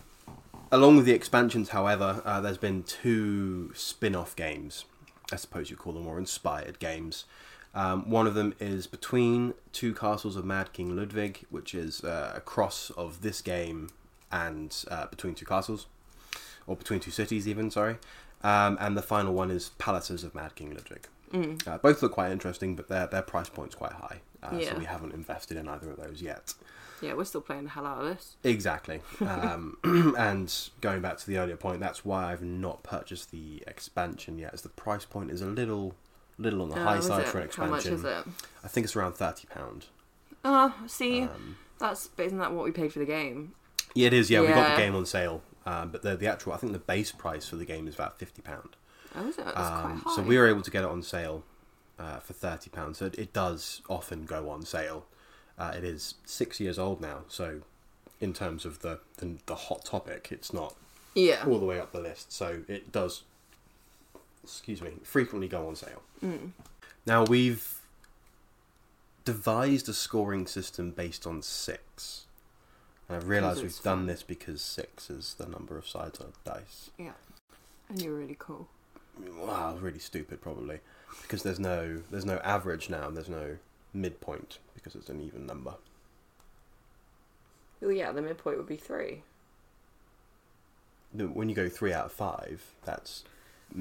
along 0.71 0.97
with 0.97 1.07
the 1.07 1.13
expansions, 1.13 1.71
however, 1.71 2.21
uh, 2.25 2.41
there's 2.41 2.59
been 2.59 2.83
two 2.83 3.73
spin-off 3.75 4.37
games. 4.37 4.85
I 5.35 5.37
suppose 5.37 5.69
you 5.69 5.77
call 5.77 5.93
them 5.95 6.05
more 6.05 6.19
inspired 6.19 6.79
games. 6.79 7.25
Um, 7.75 8.09
one 8.09 8.29
of 8.29 8.35
them 8.35 8.55
is 8.61 8.87
between 8.87 9.55
two 9.73 9.93
castles 9.95 10.37
of 10.37 10.45
Mad 10.45 10.73
King 10.73 10.95
Ludwig, 10.95 11.41
which 11.51 11.75
is 11.75 12.05
uh, 12.05 12.33
a 12.37 12.41
cross 12.41 12.91
of 12.97 13.21
this 13.23 13.43
game 13.43 13.89
and 14.31 14.75
uh, 14.91 15.07
between 15.07 15.35
two 15.35 15.45
castles, 15.45 15.87
or 16.69 16.77
between 16.77 17.01
two 17.01 17.11
cities, 17.11 17.49
even. 17.49 17.71
Sorry. 17.73 17.97
Um, 18.45 18.79
and 18.81 18.97
the 18.97 19.03
final 19.03 19.35
one 19.35 19.51
is 19.51 19.71
Palaces 19.79 20.23
of 20.23 20.35
Mad 20.37 20.55
King 20.55 20.73
Ludwig. 20.75 21.09
Mm. 21.33 21.67
Uh, 21.67 21.79
both 21.79 22.01
look 22.01 22.13
quite 22.13 22.31
interesting, 22.31 22.77
but 22.77 22.89
their 22.89 23.09
their 23.09 23.23
price 23.23 23.49
point's 23.49 23.75
quite 23.75 23.93
high, 23.93 24.21
uh, 24.43 24.57
Yeah. 24.57 24.71
so 24.71 24.79
we 24.79 24.85
haven't 24.85 25.15
invested 25.15 25.57
in 25.57 25.67
either 25.69 25.91
of 25.91 25.97
those 25.97 26.23
yet. 26.23 26.55
Yeah, 27.03 27.15
we're 27.15 27.25
still 27.25 27.41
playing 27.41 27.65
the 27.65 27.71
hell 27.71 27.87
out 27.87 27.99
of 28.03 28.05
this. 28.07 28.37
Exactly. 28.45 29.01
Um, 29.21 29.77
and 30.19 30.53
going 30.81 31.01
back 31.03 31.19
to 31.19 31.27
the 31.27 31.39
earlier 31.39 31.57
point, 31.57 31.81
that's 31.81 32.05
why 32.05 32.31
I've 32.33 32.43
not 32.43 32.83
purchased 32.83 33.31
the 33.31 33.63
expansion 33.67 34.39
yet, 34.39 34.55
as 34.55 34.63
the 34.63 34.69
price 34.71 35.05
point 35.05 35.31
is 35.31 35.41
a 35.43 35.47
little 35.47 35.95
little 36.39 36.63
on 36.63 36.69
the 36.71 36.77
Uh, 36.81 36.85
high 36.85 37.01
side 37.01 37.23
it? 37.23 37.29
for 37.29 37.39
an 37.39 37.45
expansion. 37.45 37.71
How 37.71 37.77
much 37.77 37.87
is 37.87 38.05
it? 38.05 38.25
I 38.65 38.69
think 38.69 38.85
it's 38.85 38.97
around 38.97 39.15
thirty 39.15 39.47
pound. 39.47 39.87
Oh, 40.45 40.75
see, 40.87 41.23
Um, 41.23 41.57
that's 41.79 42.07
but 42.09 42.27
isn't 42.27 42.39
that 42.39 42.53
what 42.53 42.65
we 42.65 42.71
paid 42.71 42.93
for 42.93 42.99
the 42.99 43.05
game? 43.07 43.55
yeah, 43.95 44.09
it 44.09 44.13
is. 44.13 44.31
Yeah, 44.31 44.41
we 44.41 44.49
got 44.49 44.77
the 44.77 44.83
game 44.83 44.95
on 44.95 45.07
sale, 45.07 45.43
um, 45.67 45.91
but 45.91 46.03
the 46.03 46.17
the 46.17 46.27
actual 46.27 46.53
I 46.53 46.57
think 46.59 46.73
the 46.73 46.79
base 46.79 47.13
price 47.13 47.49
for 47.49 47.57
the 47.57 47.65
game 47.65 47.87
is 47.89 47.95
about 47.95 48.19
fifty 48.19 48.43
pound. 48.43 48.77
Oh, 49.17 49.29
is 49.29 49.39
it? 49.39 49.45
That's 49.45 49.57
Um, 49.59 49.83
quite 49.83 49.99
high. 50.13 50.17
so 50.17 50.23
we 50.23 50.37
were 50.39 50.49
able 50.49 50.63
to 50.63 50.71
get 50.71 50.83
it 50.85 50.91
on 50.91 51.03
sale 51.03 51.45
uh, 51.99 52.19
for 52.19 52.33
thirty 52.33 52.69
pounds. 52.71 52.99
So 52.99 53.07
it, 53.07 53.19
it 53.19 53.33
does 53.33 53.81
often 53.89 54.25
go 54.25 54.51
on 54.51 54.65
sale. 54.65 55.07
Uh, 55.59 55.73
it 55.77 55.85
is 55.85 56.15
six 56.25 56.59
years 56.59 56.79
old 56.79 57.01
now, 57.01 57.21
so 57.29 57.61
in 58.21 58.33
terms 58.33 58.65
of 58.65 58.81
the, 58.81 58.99
the 59.19 59.37
the 59.47 59.55
hot 59.55 59.85
topic, 59.85 60.29
it's 60.31 60.53
not 60.53 60.75
yeah. 61.15 61.45
all 61.47 61.59
the 61.59 61.67
way 61.67 61.79
up 61.79 61.93
the 61.93 62.01
list. 62.01 62.33
So 62.33 62.63
it 62.69 62.91
does, 62.91 63.23
excuse 64.43 64.83
me, 64.83 64.93
frequently 65.03 65.49
go 65.49 65.69
on 65.69 65.77
sale. 65.77 66.03
Mm. 66.25 66.51
Now 67.07 67.25
we've 67.25 67.81
devised 69.25 69.89
a 69.89 69.95
scoring 69.95 70.47
system 70.47 70.91
based 70.91 71.27
on 71.27 71.43
six. 71.43 72.25
And 73.09 73.17
I've 73.17 73.29
realised 73.29 73.63
we've 73.63 73.83
done 73.83 74.07
this 74.07 74.23
because 74.23 74.63
six 74.63 75.11
is 75.11 75.35
the 75.35 75.47
number 75.47 75.77
of 75.77 75.87
sides 75.87 76.21
on 76.21 76.29
a 76.29 76.49
dice. 76.49 76.91
Yeah. 76.99 77.13
And 77.89 78.01
you're 78.01 78.15
really 78.15 78.37
cool. 78.39 78.69
Wow, 79.39 79.77
really 79.81 79.99
stupid 79.99 80.41
probably. 80.41 80.81
Because 81.23 81.43
there's 81.43 81.61
no 81.61 82.03
there's 82.11 82.25
no 82.25 82.39
average 82.39 82.89
now 82.89 83.07
and 83.07 83.17
there's 83.17 83.29
no 83.29 83.59
midpoint 83.95 84.59
because 84.75 84.95
it's 84.95 85.09
an 85.09 85.21
even 85.21 85.47
number. 85.47 85.75
Well, 87.81 87.93
yeah, 87.93 88.13
the 88.13 88.23
midpoint 88.23 88.57
would 88.59 88.67
be 88.67 88.77
three. 88.77 89.23
The- 91.13 91.29
When 91.29 91.49
you 91.49 91.55
go 91.55 91.69
three 91.69 91.93
out 91.93 92.07
of 92.07 92.13
five, 92.13 92.63
that's 92.85 93.25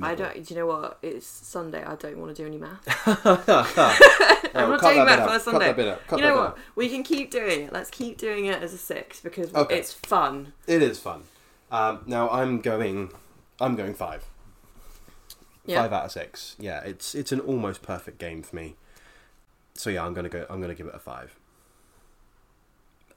I 0.01 0.11
middle. 0.11 0.25
don't. 0.27 0.45
Do 0.45 0.53
you 0.53 0.59
know 0.59 0.67
what? 0.67 0.97
It's 1.01 1.25
Sunday. 1.25 1.83
I 1.83 1.95
don't 1.95 2.17
want 2.17 2.35
to 2.35 2.41
do 2.41 2.47
any 2.47 2.57
math. 2.57 2.83
I'm 4.55 4.69
not 4.69 4.81
doing 4.81 5.05
that 5.05 5.19
for 5.19 5.27
Cut 5.27 5.41
Sunday. 5.41 5.65
that 5.67 5.75
bit 5.75 5.87
out. 5.87 6.07
Cut 6.07 6.19
you 6.19 6.25
know 6.25 6.29
that 6.29 6.33
bit 6.35 6.39
what? 6.41 6.47
out. 6.51 6.57
We 6.75 6.89
can 6.89 7.03
keep 7.03 7.31
doing 7.31 7.61
it. 7.63 7.73
Let's 7.73 7.89
keep 7.89 8.17
doing 8.17 8.45
it 8.45 8.61
as 8.61 8.73
a 8.73 8.77
six 8.77 9.19
because 9.19 9.53
Okay. 9.53 9.79
it's 9.79 9.93
fun. 9.93 10.53
It 10.67 10.81
is 10.81 10.99
fun. 10.99 11.23
Um, 11.71 12.01
now 12.05 12.29
I'm 12.29 12.59
going. 12.61 13.11
I'm 13.59 13.75
going 13.75 13.93
five. 13.93 14.25
Yeah. 15.65 15.81
Five 15.81 15.93
out 15.93 16.05
of 16.05 16.11
six. 16.11 16.55
Yeah, 16.59 16.81
it's 16.81 17.15
it's 17.15 17.31
an 17.31 17.39
almost 17.39 17.81
perfect 17.81 18.17
game 18.19 18.43
for 18.43 18.55
me. 18.55 18.75
So 19.75 19.89
yeah, 19.89 20.05
I'm 20.05 20.13
gonna 20.13 20.29
go. 20.29 20.45
I'm 20.49 20.61
gonna 20.61 20.75
give 20.75 20.87
it 20.87 20.95
a 20.95 20.99
five. 20.99 21.35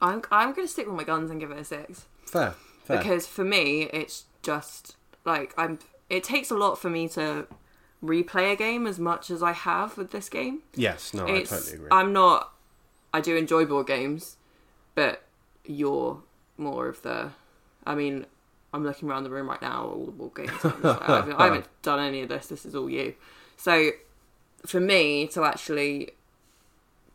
I'm 0.01 0.21
I'm 0.31 0.53
gonna 0.53 0.67
stick 0.67 0.85
with 0.87 0.95
my 0.95 1.03
guns 1.03 1.31
and 1.31 1.39
give 1.39 1.51
it 1.51 1.57
a 1.57 1.63
six 1.63 2.05
Fair. 2.25 2.53
Fair. 2.83 2.97
because 2.99 3.25
for 3.25 3.43
me 3.43 3.83
it's 3.93 4.25
just 4.41 4.95
like 5.25 5.53
I'm. 5.57 5.79
It 6.09 6.23
takes 6.23 6.49
a 6.51 6.55
lot 6.55 6.79
for 6.79 6.89
me 6.89 7.09
to 7.09 7.47
replay 8.03 8.53
a 8.53 8.55
game 8.55 8.87
as 8.87 8.99
much 8.99 9.29
as 9.29 9.43
I 9.43 9.51
have 9.51 9.97
with 9.97 10.11
this 10.11 10.29
game. 10.29 10.61
yes. 10.75 11.13
No, 11.13 11.25
it's 11.25 11.51
I 11.51 11.55
totally 11.57 11.75
agree. 11.75 11.89
I'm 11.91 12.13
not. 12.13 12.53
I 13.13 13.21
do 13.21 13.35
enjoy 13.35 13.65
board 13.65 13.87
games, 13.87 14.37
but 14.95 15.23
you're 15.65 16.21
more 16.57 16.87
of 16.87 17.01
the. 17.01 17.31
I 17.85 17.95
mean, 17.95 18.25
I'm 18.73 18.83
looking 18.83 19.09
around 19.09 19.23
the 19.23 19.29
room 19.29 19.49
right 19.49 19.61
now. 19.61 19.85
All 19.85 20.05
the 20.05 20.11
board 20.11 20.35
games. 20.35 20.51
I, 20.63 21.03
haven't, 21.07 21.33
I 21.33 21.45
haven't 21.45 21.67
done 21.81 21.99
any 21.99 22.21
of 22.21 22.29
this. 22.29 22.47
This 22.47 22.65
is 22.65 22.75
all 22.75 22.89
you. 22.89 23.15
So, 23.55 23.91
for 24.65 24.79
me 24.79 25.27
to 25.27 25.43
actually 25.43 26.11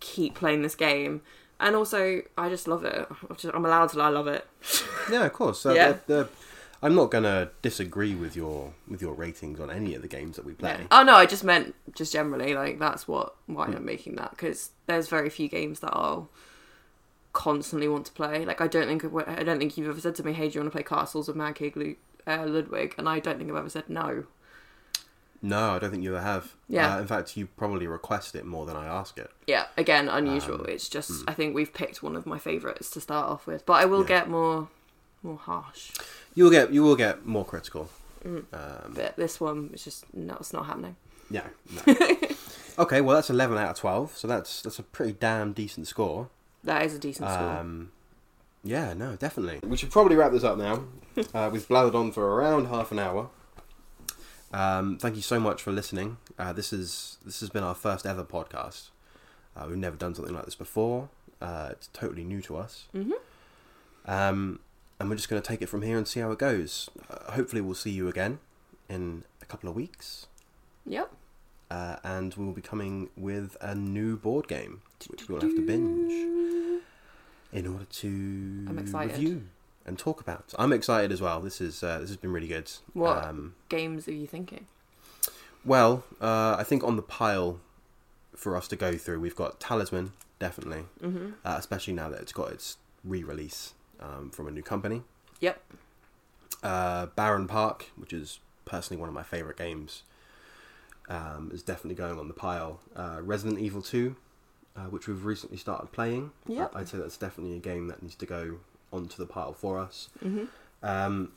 keep 0.03 0.35
playing 0.35 0.61
this 0.63 0.75
game, 0.75 1.23
and 1.61 1.75
also 1.77 2.23
I 2.37 2.49
just 2.51 2.67
love 2.69 2.85
it. 2.85 3.07
I'm 3.31 3.37
just- 3.37 3.55
I'm 3.55 3.65
allowed 3.65 3.89
to. 3.91 4.01
I 4.01 4.09
love 4.09 4.27
it. 4.27 4.47
yeah, 5.11 5.25
of 5.25 5.33
course. 5.33 5.65
Uh, 5.65 5.73
Yeah. 5.73 5.93
the- 5.93 6.15
the- 6.15 6.29
I'm 6.85 6.97
not 6.97 7.13
gonna 7.13 7.51
disagree 7.63 8.15
with 8.17 8.35
your 8.35 8.75
with 8.89 9.01
your 9.01 9.15
ratings 9.15 9.61
on 9.61 9.71
any 9.71 9.95
of 9.95 10.03
the 10.03 10.09
games 10.09 10.35
that 10.35 10.45
we 10.45 10.53
play. 10.53 10.77
Yeah. 10.81 10.87
Oh 10.91 11.05
no, 11.05 11.15
I 11.15 11.27
just 11.27 11.45
meant 11.45 11.77
just 11.95 12.13
generally 12.13 12.55
like 12.55 12.81
that's 12.81 13.07
what 13.07 13.37
why 13.47 13.67
I'm 13.67 13.85
making 13.85 14.17
that 14.17 14.31
because 14.33 14.71
there's 14.87 15.07
very 15.09 15.31
few 15.31 15.47
games 15.49 15.79
that 15.81 15.93
I'll 15.97 16.29
constantly 17.33 17.89
want 17.89 18.07
to 18.07 18.13
play. 18.13 18.45
Like 18.45 18.61
I 18.61 18.67
don't 18.67 18.87
think 18.89 19.05
I 19.29 19.43
don't 19.45 19.59
think 19.59 19.77
you've 19.79 19.89
ever 19.89 20.01
said 20.01 20.15
to 20.17 20.25
me, 20.25 20.33
"Hey, 20.33 20.49
do 20.49 20.55
you 20.55 20.61
want 20.61 20.73
to 20.73 20.77
play 20.77 20.83
Castles 20.83 21.29
of 21.29 21.37
Mad 21.37 21.55
King 21.55 21.97
uh, 22.27 22.45
Ludwig?" 22.47 22.95
And 22.99 23.09
I 23.09 23.21
don't 23.21 23.39
think 23.39 23.51
I've 23.51 23.57
ever 23.57 23.71
said 23.71 23.89
no. 23.89 24.25
No, 25.45 25.73
I 25.75 25.79
don't 25.81 25.91
think 25.91 26.05
you 26.05 26.15
ever 26.15 26.25
have. 26.25 26.55
Yeah. 26.69 26.95
Uh, 26.97 27.01
in 27.01 27.07
fact, 27.09 27.37
you 27.37 27.47
probably 27.49 27.89
request 27.89 28.37
it 28.37 28.45
more 28.47 28.65
than 28.65 28.77
I 28.77 28.87
ask 28.87 29.19
it. 29.19 29.29
Yeah, 29.49 29.67
again, 29.77 30.09
unusual. 30.09 30.61
Um, 30.61 30.67
it's 30.69 30.89
just 30.89 31.25
I 31.27 31.35
think 31.35 31.55
we've 31.55 31.73
picked 31.75 32.01
one 32.03 32.15
of 32.15 32.27
my 32.27 32.39
favourites 32.39 32.91
to 32.91 33.01
start 33.01 33.27
off 33.29 33.47
with, 33.47 33.67
but 33.67 33.75
I 33.75 33.85
will 33.87 34.03
Yeah. 34.03 34.09
get 34.09 34.29
more 34.31 34.69
more 35.25 35.37
harsh. 35.39 35.91
You 36.35 36.45
will 36.45 36.51
get 36.53 36.73
you 36.73 36.83
will 36.83 36.97
get 36.97 37.27
more 37.27 37.45
critical. 37.45 37.89
Mm. 38.25 38.45
Um, 38.53 38.93
But 38.95 39.17
this 39.17 39.41
one 39.41 39.71
is 39.75 39.83
just 39.83 40.05
no, 40.15 40.37
it's 40.39 40.53
not 40.53 40.67
happening. 40.67 40.95
yeah. 41.29 41.49
no. 41.87 41.97
okay, 42.79 43.01
well 43.01 43.17
that's 43.17 43.31
eleven 43.31 43.59
out 43.59 43.71
of 43.71 43.77
twelve, 43.77 44.17
so 44.17 44.29
that's 44.29 44.63
that's 44.63 44.79
a 44.79 44.83
pretty 44.85 45.13
damn 45.13 45.53
decent 45.53 45.89
score. 45.89 46.29
That 46.63 46.85
is 46.87 46.95
a 46.95 46.99
decent 47.01 47.29
score. 47.29 47.49
Um, 47.49 47.91
yeah, 48.63 48.93
no, 48.95 49.17
definitely. 49.17 49.59
We 49.69 49.77
should 49.77 49.91
probably 49.91 50.15
wrap 50.15 50.31
this 50.31 50.45
up 50.45 50.57
now. 50.57 50.85
uh, 51.35 51.51
we've 51.53 51.67
blathered 51.67 51.97
on 51.97 52.13
for 52.13 52.37
around 52.37 52.67
half 52.67 52.93
an 52.93 53.01
hour. 53.01 53.29
Um, 54.53 54.99
thank 54.99 55.17
you 55.17 55.23
so 55.23 55.41
much 55.41 55.63
for 55.63 55.73
listening. 55.73 56.19
Uh, 56.39 56.53
this 56.53 56.73
is 56.73 57.19
this 57.25 57.41
has 57.41 57.49
been 57.51 57.63
our 57.63 57.75
first 57.75 58.05
ever 58.07 58.25
podcast. 58.25 58.91
Uh, 59.57 59.67
we've 59.69 59.77
never 59.79 59.97
done 59.97 60.15
something 60.15 60.35
like 60.35 60.45
this 60.45 60.55
before. 60.55 61.09
Uh, 61.41 61.69
it's 61.73 61.89
totally 61.93 62.25
new 62.25 62.41
to 62.43 62.57
us. 62.57 62.87
Mhm. 62.95 63.13
Um, 64.07 64.61
and 64.99 65.09
we're 65.11 65.17
just 65.17 65.29
going 65.29 65.41
to 65.43 65.47
take 65.47 65.63
it 65.63 65.69
from 65.69 65.83
here 65.83 65.97
and 65.99 66.07
see 66.07 66.21
how 66.21 66.31
it 66.33 66.39
goes. 66.39 66.89
Uh, 67.11 67.33
hopefully, 67.33 67.61
we'll 67.61 67.75
see 67.75 67.91
you 67.91 68.09
again 68.09 68.39
in 68.89 69.25
a 69.41 69.45
couple 69.47 69.69
of 69.69 69.75
weeks. 69.75 70.27
Yep. 70.87 71.11
Uh, 71.71 71.97
and 72.05 72.35
we 72.35 72.45
will 72.45 72.53
be 72.53 72.61
coming 72.63 73.09
with 73.17 73.57
a 73.61 73.75
new 73.75 74.17
board 74.17 74.47
game, 74.49 74.83
which 75.09 75.29
we'll 75.29 75.41
have 75.41 75.55
to 75.55 75.67
binge 75.67 76.13
in 77.53 77.67
order 77.67 77.85
to 77.87 78.09
I'm 78.69 78.79
excited. 78.79 79.17
review 79.17 79.49
and 79.87 79.99
talk 79.99 80.21
about. 80.21 80.53
I'm 80.59 80.73
excited 80.73 81.11
as 81.13 81.21
well. 81.21 81.41
This 81.41 81.61
is 81.61 81.83
uh, 81.83 81.99
this 81.99 82.09
has 82.11 82.17
been 82.17 82.33
really 82.33 82.49
good. 82.49 82.71
What? 82.93 83.25
Um, 83.25 83.55
Games 83.69 84.07
are 84.09 84.13
you 84.13 84.27
thinking? 84.27 84.67
well, 85.65 86.05
uh, 86.21 86.57
I 86.59 86.65
think 86.65 86.83
on 86.85 86.97
the 86.97 87.03
pile 87.03 87.61
for 88.37 88.57
us 88.57 88.67
to 88.69 88.77
go 88.77 88.97
through, 88.97 89.21
we've 89.21 89.37
got 89.37 89.61
Talisman, 89.61 90.13
definitely, 90.39 90.85
Mm-hmm. 91.03 91.31
uh, 91.45 91.55
especially 91.59 91.93
now 91.95 92.09
that 92.09 92.21
it's 92.21 92.33
got 92.33 92.51
its 92.53 92.79
re-release 93.05 93.75
um, 94.01 94.31
from 94.31 94.49
a 94.49 94.51
new 94.51 94.63
company. 94.63 95.03
Yep. 95.41 95.61
Uh, 96.63 97.07
Bärenpark, 97.17 97.83
which 97.97 98.13
is 98.13 98.39
personally 98.65 99.01
one 99.01 99.09
of 99.09 99.15
my 99.15 99.23
favorite 99.23 99.57
games, 99.57 100.03
um, 101.09 101.51
is 101.53 101.63
definitely 101.63 101.95
going 101.97 102.19
on 102.19 102.29
the 102.29 102.35
pile. 102.35 102.81
Uh, 102.97 103.19
Resident 103.23 103.59
Evil 103.61 103.83
2, 103.83 104.17
uh, 104.77 104.81
which 104.85 105.07
we've 105.09 105.25
recently 105.25 105.57
started 105.59 105.93
playing. 105.93 106.31
Yep. 106.47 106.73
I- 106.75 106.81
I'd 106.81 106.89
say 106.89 106.99
that's 106.99 107.17
definitely 107.17 107.57
a 107.57 107.61
game 107.61 107.89
that 107.89 108.03
needs 108.03 108.15
to 108.17 108.27
go 108.27 108.59
onto 108.93 109.17
the 109.17 109.27
pile 109.27 109.53
for 109.53 109.79
us. 109.79 110.09
Mm-hmm. 110.25 110.45
Um, 110.83 111.33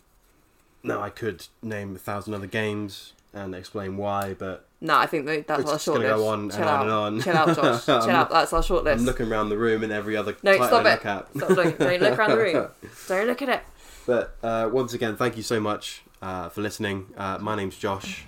now, 0.83 1.01
I 1.01 1.09
could 1.09 1.47
name 1.61 1.95
a 1.95 1.99
thousand 1.99 2.33
other 2.33 2.47
games 2.47 3.13
and 3.33 3.53
explain 3.53 3.97
why, 3.97 4.33
but 4.33 4.65
No, 4.81 4.97
I 4.97 5.07
think 5.07 5.25
that, 5.25 5.47
that's 5.47 5.61
It's 5.63 5.71
our 5.71 5.79
short 5.79 5.99
list. 5.99 6.15
go 6.15 6.27
on 6.27 6.49
Chill 6.49 6.59
and 6.59 6.69
on 6.69 6.81
and 6.81 6.91
on. 6.91 7.21
Chill 7.21 7.35
out, 7.35 7.55
Josh. 7.55 7.85
Chill 7.85 8.09
out. 8.09 8.29
That's 8.29 8.53
our 8.53 8.63
short 8.63 8.83
list. 8.83 8.99
I'm 8.99 9.05
looking 9.05 9.31
around 9.31 9.49
the 9.49 9.57
room 9.57 9.83
and 9.83 9.91
every 9.91 10.15
other 10.15 10.35
No, 10.43 10.57
title 10.57 10.67
stop 10.67 10.85
it. 10.85 11.37
Stop 11.37 11.55
doing. 11.55 11.75
Don't 11.77 12.01
look 12.01 12.17
around 12.19 12.31
the 12.31 12.37
room. 12.37 12.67
Don't 13.07 13.27
look 13.27 13.41
at 13.41 13.49
it. 13.49 13.61
But 14.05 14.35
uh, 14.43 14.69
once 14.71 14.93
again, 14.93 15.17
thank 15.17 15.35
you 15.37 15.43
so 15.43 15.59
much 15.59 16.03
uh, 16.21 16.49
for 16.49 16.61
listening. 16.61 17.07
Uh, 17.17 17.39
my 17.41 17.55
name's 17.55 17.77
Josh. 17.77 18.25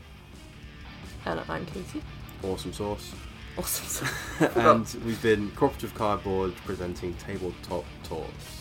And 1.25 1.39
I'm 1.47 1.65
Katie. 1.67 2.01
Awesome 2.43 2.73
sauce. 2.73 3.11
Awesome. 3.57 4.07
Sauce. 4.07 4.55
and 4.55 5.05
we've 5.05 5.21
been 5.21 5.51
Cooperative 5.51 5.93
Cardboard 5.93 6.55
presenting 6.65 7.13
Tabletop 7.15 7.85
Talks. 8.03 8.56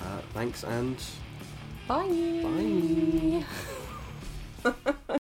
Uh, 0.00 0.20
thanks 0.34 0.64
and 0.64 0.96
Bye. 1.88 3.44
bye. 4.64 4.82